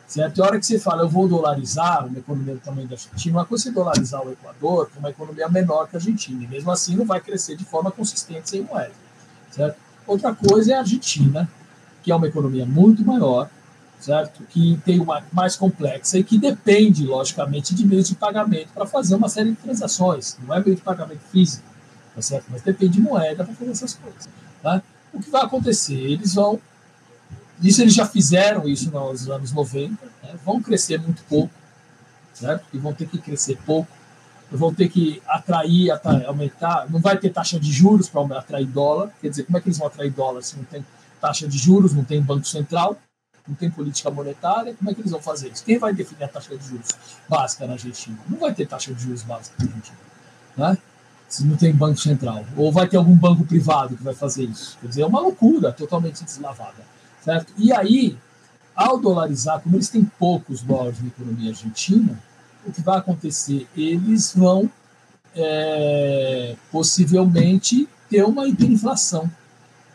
Certo? 0.08 0.38
E 0.38 0.40
a 0.40 0.44
hora 0.46 0.58
que 0.58 0.64
você 0.64 0.78
fala, 0.78 1.02
eu 1.02 1.08
vou 1.08 1.28
dolarizar 1.28 2.06
uma 2.06 2.18
economia 2.18 2.54
do 2.54 2.60
tamanho 2.60 2.88
da 2.88 2.94
Argentina, 2.94 3.36
uma 3.36 3.44
coisa 3.44 3.68
é 3.68 3.72
dolarizar 3.72 4.26
o 4.26 4.32
Equador, 4.32 4.88
que 4.88 4.96
é 4.96 4.98
uma 5.00 5.10
economia 5.10 5.48
menor 5.50 5.86
que 5.86 5.96
a 5.96 5.98
Argentina, 5.98 6.42
e 6.42 6.46
mesmo 6.46 6.70
assim 6.70 6.96
não 6.96 7.04
vai 7.04 7.20
crescer 7.20 7.56
de 7.56 7.64
forma 7.66 7.90
consistente 7.90 8.48
sem 8.48 8.62
moeda. 8.62 8.94
Certo? 9.50 9.76
Outra 10.06 10.34
coisa 10.34 10.72
é 10.72 10.76
a 10.76 10.78
Argentina, 10.78 11.46
que 12.02 12.10
é 12.10 12.16
uma 12.16 12.26
economia 12.26 12.64
muito 12.64 13.04
maior, 13.04 13.50
certo? 14.00 14.42
Que 14.44 14.80
tem 14.82 14.98
uma 14.98 15.22
mais 15.30 15.56
complexa 15.56 16.18
e 16.18 16.24
que 16.24 16.38
depende, 16.38 17.04
logicamente, 17.04 17.74
de 17.74 17.86
meios 17.86 18.08
de 18.08 18.14
pagamento 18.14 18.68
para 18.72 18.86
fazer 18.86 19.14
uma 19.14 19.28
série 19.28 19.50
de 19.50 19.56
transações. 19.56 20.38
Não 20.42 20.54
é 20.54 20.64
meio 20.64 20.74
de 20.74 20.80
pagamento 20.80 21.20
físico, 21.30 21.64
tá 22.14 22.22
certo? 22.22 22.46
Mas 22.48 22.62
depende 22.62 22.94
de 22.94 23.00
moeda 23.02 23.44
para 23.44 23.52
fazer 23.52 23.72
essas 23.72 23.92
coisas. 23.92 24.26
Tá? 24.62 24.82
O 25.12 25.20
que 25.20 25.28
vai 25.28 25.42
acontecer? 25.42 26.00
Eles 26.00 26.34
vão 26.34 26.58
isso 27.62 27.82
eles 27.82 27.94
já 27.94 28.06
fizeram 28.06 28.68
isso 28.68 28.90
nos 28.90 29.28
anos 29.28 29.52
90, 29.52 30.04
né? 30.22 30.34
vão 30.44 30.62
crescer 30.62 31.00
muito 31.00 31.22
pouco, 31.24 31.52
certo? 32.32 32.64
E 32.72 32.78
vão 32.78 32.92
ter 32.92 33.08
que 33.08 33.18
crescer 33.18 33.58
pouco, 33.66 33.90
vão 34.50 34.72
ter 34.72 34.88
que 34.88 35.20
atrair, 35.26 35.90
atrair 35.90 36.26
aumentar, 36.26 36.86
não 36.90 37.00
vai 37.00 37.18
ter 37.18 37.30
taxa 37.30 37.58
de 37.58 37.70
juros 37.72 38.08
para 38.08 38.38
atrair 38.38 38.66
dólar, 38.66 39.10
quer 39.20 39.28
dizer, 39.28 39.44
como 39.44 39.58
é 39.58 39.60
que 39.60 39.68
eles 39.68 39.78
vão 39.78 39.88
atrair 39.88 40.10
dólar 40.10 40.42
se 40.42 40.56
não 40.56 40.64
tem 40.64 40.84
taxa 41.20 41.48
de 41.48 41.58
juros, 41.58 41.92
não 41.92 42.04
tem 42.04 42.22
banco 42.22 42.46
central, 42.46 42.96
não 43.46 43.54
tem 43.54 43.70
política 43.70 44.10
monetária, 44.10 44.74
como 44.74 44.90
é 44.90 44.94
que 44.94 45.00
eles 45.00 45.10
vão 45.10 45.20
fazer 45.20 45.48
isso? 45.48 45.64
Quem 45.64 45.78
vai 45.78 45.92
definir 45.92 46.24
a 46.24 46.28
taxa 46.28 46.56
de 46.56 46.64
juros 46.64 46.88
básica 47.28 47.66
na 47.66 47.72
Argentina? 47.72 48.18
Não 48.28 48.38
vai 48.38 48.54
ter 48.54 48.66
taxa 48.66 48.92
de 48.92 49.02
juros 49.02 49.22
básica 49.22 49.56
na 49.58 49.66
Argentina, 49.66 49.98
né? 50.56 50.78
Se 51.28 51.44
não 51.44 51.56
tem 51.56 51.74
banco 51.74 51.98
central. 51.98 52.44
Ou 52.56 52.72
vai 52.72 52.88
ter 52.88 52.96
algum 52.96 53.14
banco 53.14 53.44
privado 53.44 53.96
que 53.96 54.02
vai 54.02 54.14
fazer 54.14 54.44
isso. 54.44 54.78
Quer 54.80 54.88
dizer, 54.88 55.02
é 55.02 55.06
uma 55.06 55.20
loucura 55.20 55.72
totalmente 55.72 56.24
deslavada. 56.24 56.82
Certo? 57.28 57.52
E 57.58 57.70
aí, 57.70 58.16
ao 58.74 58.98
dolarizar, 58.98 59.60
como 59.60 59.76
eles 59.76 59.90
têm 59.90 60.02
poucos 60.18 60.62
dólares 60.62 60.98
na 61.02 61.08
economia 61.08 61.50
argentina, 61.50 62.18
o 62.64 62.72
que 62.72 62.80
vai 62.80 62.96
acontecer? 62.96 63.68
Eles 63.76 64.32
vão 64.34 64.70
é, 65.36 66.56
possivelmente 66.72 67.86
ter 68.08 68.24
uma 68.24 68.48
hiperinflação, 68.48 69.30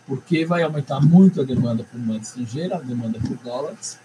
porque 0.06 0.46
vai 0.46 0.62
aumentar 0.62 1.02
muito 1.02 1.42
a 1.42 1.44
demanda 1.44 1.84
por 1.84 2.00
moeda 2.00 2.22
estrangeira, 2.22 2.76
a 2.76 2.82
demanda 2.82 3.18
por 3.20 3.36
dólares. 3.38 3.98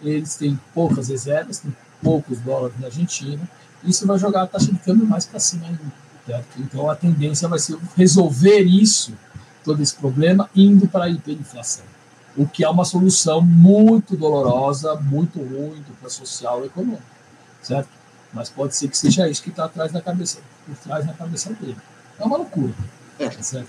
Eles 0.00 0.36
têm 0.36 0.56
poucas 0.72 1.08
reservas, 1.08 1.58
têm 1.58 1.74
poucos 2.00 2.38
dólares 2.38 2.78
na 2.78 2.86
Argentina. 2.86 3.50
Isso 3.82 4.06
vai 4.06 4.16
jogar 4.16 4.42
a 4.42 4.46
taxa 4.46 4.70
de 4.70 4.78
câmbio 4.78 5.08
mais 5.08 5.26
para 5.26 5.40
cima 5.40 5.66
ainda. 5.66 5.80
Certo? 6.24 6.60
Então 6.60 6.88
a 6.88 6.94
tendência 6.94 7.48
vai 7.48 7.58
ser 7.58 7.76
resolver 7.96 8.60
isso, 8.60 9.12
todo 9.64 9.82
esse 9.82 9.96
problema, 9.96 10.48
indo 10.54 10.86
para 10.86 11.06
a 11.06 11.10
hiperinflação 11.10 11.95
o 12.36 12.46
que 12.46 12.64
é 12.64 12.68
uma 12.68 12.84
solução 12.84 13.40
muito 13.40 14.16
dolorosa, 14.16 14.94
muito 14.96 15.38
ruim 15.38 15.82
do 15.82 15.96
plano 15.98 16.10
social 16.10 16.62
e 16.62 16.66
econômico, 16.66 17.02
certo? 17.62 17.88
Mas 18.32 18.50
pode 18.50 18.76
ser 18.76 18.88
que 18.88 18.98
seja 18.98 19.28
isso 19.28 19.42
que 19.42 19.50
está 19.50 19.64
atrás 19.64 19.90
da 19.92 20.00
cabeça, 20.00 20.38
por 20.66 20.76
trás 20.76 21.06
da 21.06 21.12
cabeça 21.14 21.52
dele. 21.54 21.76
É 22.18 22.24
uma 22.24 22.36
loucura, 22.36 22.72
é. 23.18 23.30
certo? 23.30 23.68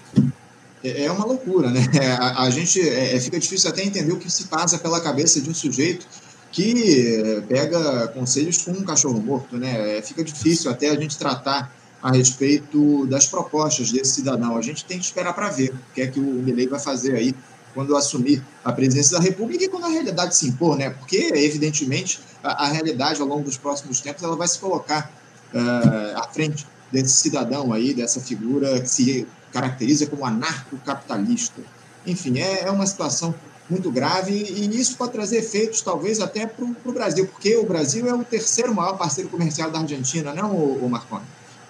É, 0.84 1.06
é 1.06 1.12
uma 1.12 1.26
loucura, 1.26 1.70
né? 1.70 1.82
É, 2.02 2.12
a, 2.12 2.44
a 2.44 2.50
gente 2.50 2.80
é, 2.82 3.16
é, 3.16 3.20
fica 3.20 3.40
difícil 3.40 3.70
até 3.70 3.84
entender 3.84 4.12
o 4.12 4.18
que 4.18 4.30
se 4.30 4.46
passa 4.46 4.78
pela 4.78 5.00
cabeça 5.00 5.40
de 5.40 5.50
um 5.50 5.54
sujeito 5.54 6.06
que 6.52 7.44
pega 7.48 8.08
conselhos 8.08 8.60
com 8.60 8.72
um 8.72 8.84
cachorro 8.84 9.22
morto, 9.22 9.58
né? 9.58 10.02
Fica 10.02 10.24
difícil 10.24 10.72
até 10.72 10.90
a 10.90 10.96
gente 10.96 11.18
tratar 11.18 11.72
a 12.02 12.12
respeito 12.12 13.06
das 13.08 13.28
propostas 13.28 13.92
desse 13.92 14.14
cidadão. 14.14 14.58
A 14.58 14.62
gente 14.62 14.86
tem 14.86 14.98
que 14.98 15.06
esperar 15.06 15.34
para 15.34 15.50
ver 15.50 15.72
o 15.72 15.94
que 15.94 16.02
é 16.02 16.08
que 16.08 16.20
o 16.20 16.24
Milei 16.24 16.68
vai 16.68 16.80
fazer 16.80 17.16
aí 17.16 17.36
quando 17.74 17.96
assumir 17.96 18.44
a 18.64 18.72
presidência 18.72 19.18
da 19.18 19.24
República 19.24 19.64
e 19.64 19.70
quando 19.70 19.86
a 19.86 19.90
realidade 19.90 20.36
se 20.36 20.48
impor, 20.48 20.78
né? 20.78 20.90
Porque, 20.90 21.32
evidentemente, 21.34 22.20
a, 22.44 22.66
a 22.66 22.68
realidade 22.68 23.22
ao 23.22 23.28
longo 23.28 23.44
dos 23.44 23.58
próximos 23.58 24.02
tempos 24.02 24.24
ela 24.24 24.36
vai 24.36 24.48
se 24.48 24.60
colocar 24.60 25.12
uh, 25.54 26.18
à 26.18 26.28
frente 26.32 26.66
desse 26.92 27.14
cidadão 27.14 27.74
aí, 27.74 27.94
dessa 27.94 28.20
figura 28.20 28.80
que 28.80 28.90
se 28.90 29.28
caracteriza 29.52 30.08
como 30.08 30.26
anarcocapitalista. 30.26 31.62
Enfim, 32.06 32.40
é, 32.40 32.64
é 32.64 32.72
uma 32.72 32.86
situação 32.86 33.36
muito 33.70 33.92
grave 33.92 34.32
e 34.34 34.80
isso 34.80 34.96
pode 34.98 35.12
trazer 35.12 35.38
efeitos, 35.38 35.82
talvez, 35.82 36.22
até 36.22 36.48
para 36.48 36.64
o 36.64 36.92
Brasil, 36.94 37.28
porque 37.28 37.56
o 37.58 37.66
Brasil 37.66 38.08
é 38.08 38.14
o 38.14 38.24
terceiro 38.24 38.74
maior 38.74 38.98
parceiro 38.98 39.30
comercial 39.30 39.70
da 39.70 39.80
Argentina, 39.80 40.34
não, 40.34 40.52
o, 40.52 40.86
o 40.86 40.90
Marconi? 40.90 41.26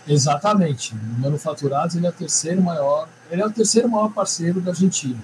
Exatamente. 0.07 0.95
No 0.95 1.19
manufaturados, 1.19 1.95
ele 1.95 2.05
é 2.05 2.09
o 2.09 2.13
terceiro 2.13 2.61
maior, 2.61 3.09
ele 3.29 3.41
é 3.41 3.45
o 3.45 3.51
terceiro 3.51 3.89
maior 3.89 4.09
parceiro 4.09 4.61
da 4.61 4.71
Argentina. 4.71 5.17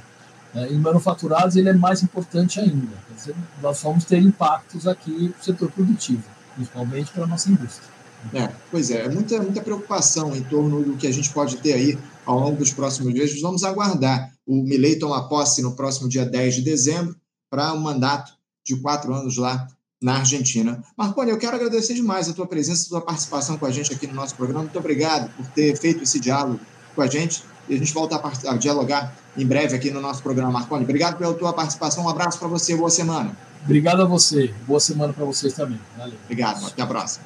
É, 0.56 0.68
em 0.72 0.78
manufaturados 0.78 1.56
ele 1.56 1.70
é 1.70 1.74
mais 1.74 2.04
importante 2.04 2.60
ainda. 2.60 2.96
Dizer, 3.16 3.36
nós 3.62 3.82
vamos 3.82 4.06
ter 4.06 4.20
impactos 4.20 4.88
aqui 4.88 5.34
no 5.36 5.44
setor 5.44 5.72
produtivo, 5.72 6.24
principalmente 6.56 7.12
para 7.12 7.24
a 7.24 7.28
nossa 7.28 7.50
indústria. 7.50 7.90
É, 8.34 8.50
pois 8.72 8.90
é, 8.90 9.06
é 9.06 9.10
muita, 9.10 9.42
muita 9.42 9.62
preocupação 9.62 10.36
em 10.36 10.44
torno 10.44 10.82
do 10.84 10.96
que 10.96 11.08
a 11.08 11.12
gente 11.12 11.30
pode 11.32 11.58
ter 11.58 11.74
aí 11.74 11.98
ao 12.26 12.40
longo 12.40 12.58
dos 12.58 12.72
próximos 12.72 13.14
dias. 13.14 13.40
Vamos 13.42 13.64
aguardar. 13.64 14.32
O 14.46 14.64
Milei 14.64 14.98
toma 14.98 15.28
posse 15.28 15.62
no 15.62 15.76
próximo 15.76 16.08
dia 16.08 16.26
10 16.26 16.56
de 16.56 16.62
dezembro 16.62 17.16
para 17.50 17.74
um 17.74 17.80
mandato 17.80 18.32
de 18.66 18.76
quatro 18.78 19.14
anos 19.14 19.38
lá 19.38 19.68
na 20.02 20.18
Argentina. 20.18 20.84
Marconi, 20.98 21.32
eu 21.32 21.38
quero 21.38 21.56
agradecer 21.56 21.94
demais 21.94 22.30
a 22.30 22.34
tua 22.34 22.46
presença, 22.46 22.86
a 22.86 22.90
tua 22.90 23.02
participação 23.02 23.58
com 23.58 23.66
a 23.66 23.72
gente 23.72 23.94
aqui 23.94 24.06
no 24.06 24.14
nosso 24.14 24.36
programa. 24.36 24.64
Muito 24.64 24.78
obrigado 24.78 25.30
por 25.36 25.46
ter 25.48 25.78
feito 25.78 26.04
esse 26.04 26.20
diálogo 26.20 26.60
com 26.96 27.02
a 27.02 27.08
gente 27.08 27.44
e 27.68 27.76
a 27.76 27.78
gente 27.78 27.94
volta 27.94 28.16
a, 28.16 28.52
a 28.52 28.58
dialogar 28.58 29.18
em 29.38 29.46
breve 29.46 29.76
aqui 29.76 29.90
no 29.90 30.02
nosso 30.02 30.22
programa, 30.22 30.52
Marconi. 30.52 30.84
Obrigado 30.84 31.18
pela 31.18 31.34
tua 31.34 31.54
participação, 31.54 32.06
um 32.06 32.10
abraço 32.10 32.40
para 32.40 32.48
você, 32.48 32.76
boa 32.76 32.90
semana. 32.90 33.38
Obrigado 33.64 34.02
a 34.02 34.06
você, 34.06 34.54
boa 34.68 34.80
semana 34.80 35.14
para 35.14 35.24
vocês 35.26 35.54
também. 35.54 35.80
Valeu. 35.98 36.18
Obrigado, 36.26 36.66
até 36.66 36.82
a 36.82 36.88
próxima. 36.88 37.26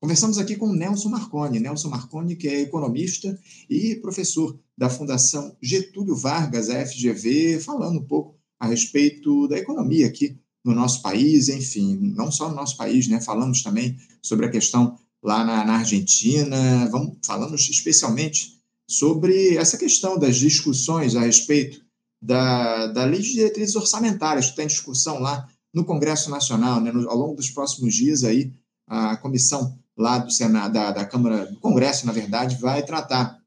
Conversamos 0.00 0.38
aqui 0.38 0.56
com 0.56 0.72
Nelson 0.72 1.08
Marconi. 1.08 1.58
Nelson 1.58 1.88
Marconi, 1.88 2.36
que 2.36 2.48
é 2.48 2.60
economista 2.60 3.38
e 3.68 3.96
professor 3.96 4.58
da 4.76 4.88
Fundação 4.88 5.56
Getúlio 5.60 6.16
Vargas, 6.16 6.70
a 6.70 6.84
FGV, 6.84 7.60
falando 7.60 7.98
um 7.98 8.04
pouco 8.04 8.36
a 8.58 8.66
respeito 8.66 9.48
da 9.48 9.58
economia 9.58 10.06
aqui 10.06 10.38
no 10.64 10.74
nosso 10.74 11.00
país, 11.02 11.48
enfim, 11.48 11.96
não 12.16 12.30
só 12.30 12.48
no 12.48 12.54
nosso 12.54 12.76
país, 12.76 13.06
né? 13.06 13.20
Falamos 13.20 13.62
também 13.62 13.96
sobre 14.22 14.46
a 14.46 14.50
questão 14.50 14.98
lá 15.22 15.44
na, 15.44 15.64
na 15.64 15.74
Argentina, 15.78 16.88
vamos, 16.90 17.18
falamos 17.24 17.68
especialmente 17.68 18.55
sobre 18.88 19.56
essa 19.56 19.76
questão 19.76 20.18
das 20.18 20.36
discussões 20.36 21.16
a 21.16 21.20
respeito 21.20 21.84
da, 22.22 22.86
da 22.88 23.04
lei 23.04 23.20
de 23.20 23.32
diretrizes 23.32 23.74
orçamentárias, 23.74 24.46
que 24.46 24.52
está 24.52 24.62
em 24.62 24.68
discussão 24.68 25.18
lá 25.18 25.48
no 25.74 25.84
Congresso 25.84 26.30
Nacional. 26.30 26.80
Né? 26.80 26.92
No, 26.92 27.08
ao 27.08 27.16
longo 27.16 27.34
dos 27.34 27.50
próximos 27.50 27.94
dias, 27.94 28.24
aí, 28.24 28.52
a 28.86 29.16
comissão 29.16 29.78
lá 29.96 30.18
do 30.18 30.30
Senado, 30.30 30.72
da, 30.72 30.92
da 30.92 31.04
Câmara, 31.04 31.46
do 31.46 31.58
Congresso, 31.58 32.06
na 32.06 32.12
verdade, 32.12 32.56
vai 32.56 32.84
tratar 32.84 33.38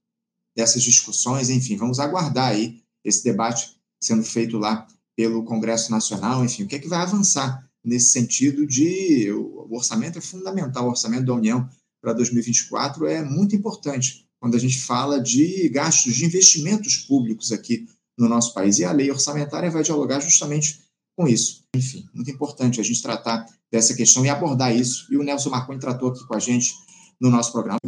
dessas 0.55 0.83
discussões. 0.83 1.49
Enfim, 1.49 1.77
vamos 1.77 1.99
aguardar 1.99 2.49
aí 2.49 2.81
esse 3.03 3.23
debate 3.23 3.77
sendo 4.01 4.23
feito 4.23 4.57
lá 4.57 4.85
pelo 5.15 5.43
Congresso 5.43 5.91
Nacional. 5.91 6.43
Enfim, 6.43 6.63
o 6.63 6.67
que 6.67 6.75
é 6.75 6.79
que 6.79 6.87
vai 6.87 7.01
avançar 7.01 7.67
nesse 7.83 8.11
sentido 8.11 8.67
de 8.67 9.31
o 9.31 9.73
orçamento 9.75 10.17
é 10.17 10.21
fundamental, 10.21 10.85
o 10.85 10.89
orçamento 10.89 11.25
da 11.25 11.33
União 11.33 11.67
para 12.01 12.13
2024 12.13 13.05
é 13.07 13.23
muito 13.23 13.55
importante 13.55 14.28
quando 14.39 14.55
a 14.55 14.59
gente 14.59 14.79
fala 14.79 15.19
de 15.19 15.67
gastos 15.69 16.15
de 16.15 16.25
investimentos 16.25 16.97
públicos 16.97 17.51
aqui 17.51 17.87
no 18.17 18.29
nosso 18.29 18.53
país. 18.53 18.79
E 18.79 18.85
a 18.85 18.91
lei 18.91 19.11
orçamentária 19.11 19.69
vai 19.69 19.83
dialogar 19.83 20.19
justamente 20.19 20.79
com 21.15 21.27
isso. 21.27 21.63
Enfim, 21.75 22.05
muito 22.13 22.31
importante 22.31 22.79
a 22.79 22.83
gente 22.83 23.01
tratar 23.01 23.45
dessa 23.71 23.93
questão 23.93 24.25
e 24.25 24.29
abordar 24.29 24.75
isso. 24.75 25.05
E 25.11 25.17
o 25.17 25.23
Nelson 25.23 25.49
Marconi 25.49 25.79
tratou 25.79 26.09
aqui 26.09 26.25
com 26.25 26.35
a 26.35 26.39
gente 26.39 26.73
no 27.19 27.29
nosso 27.29 27.51
programa. 27.51 27.79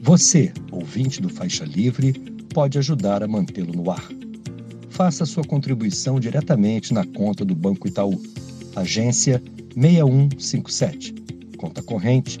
Você, 0.00 0.52
ouvinte 0.70 1.20
do 1.20 1.28
Faixa 1.28 1.64
Livre, 1.64 2.12
pode 2.54 2.78
ajudar 2.78 3.22
a 3.22 3.28
mantê-lo 3.28 3.72
no 3.72 3.90
ar. 3.90 4.06
Faça 4.90 5.24
sua 5.24 5.44
contribuição 5.44 6.18
diretamente 6.18 6.92
na 6.92 7.06
conta 7.06 7.44
do 7.44 7.54
Banco 7.54 7.86
Itaú, 7.86 8.20
agência 8.74 9.42
6157, 9.74 11.14
conta 11.56 11.82
corrente 11.82 12.40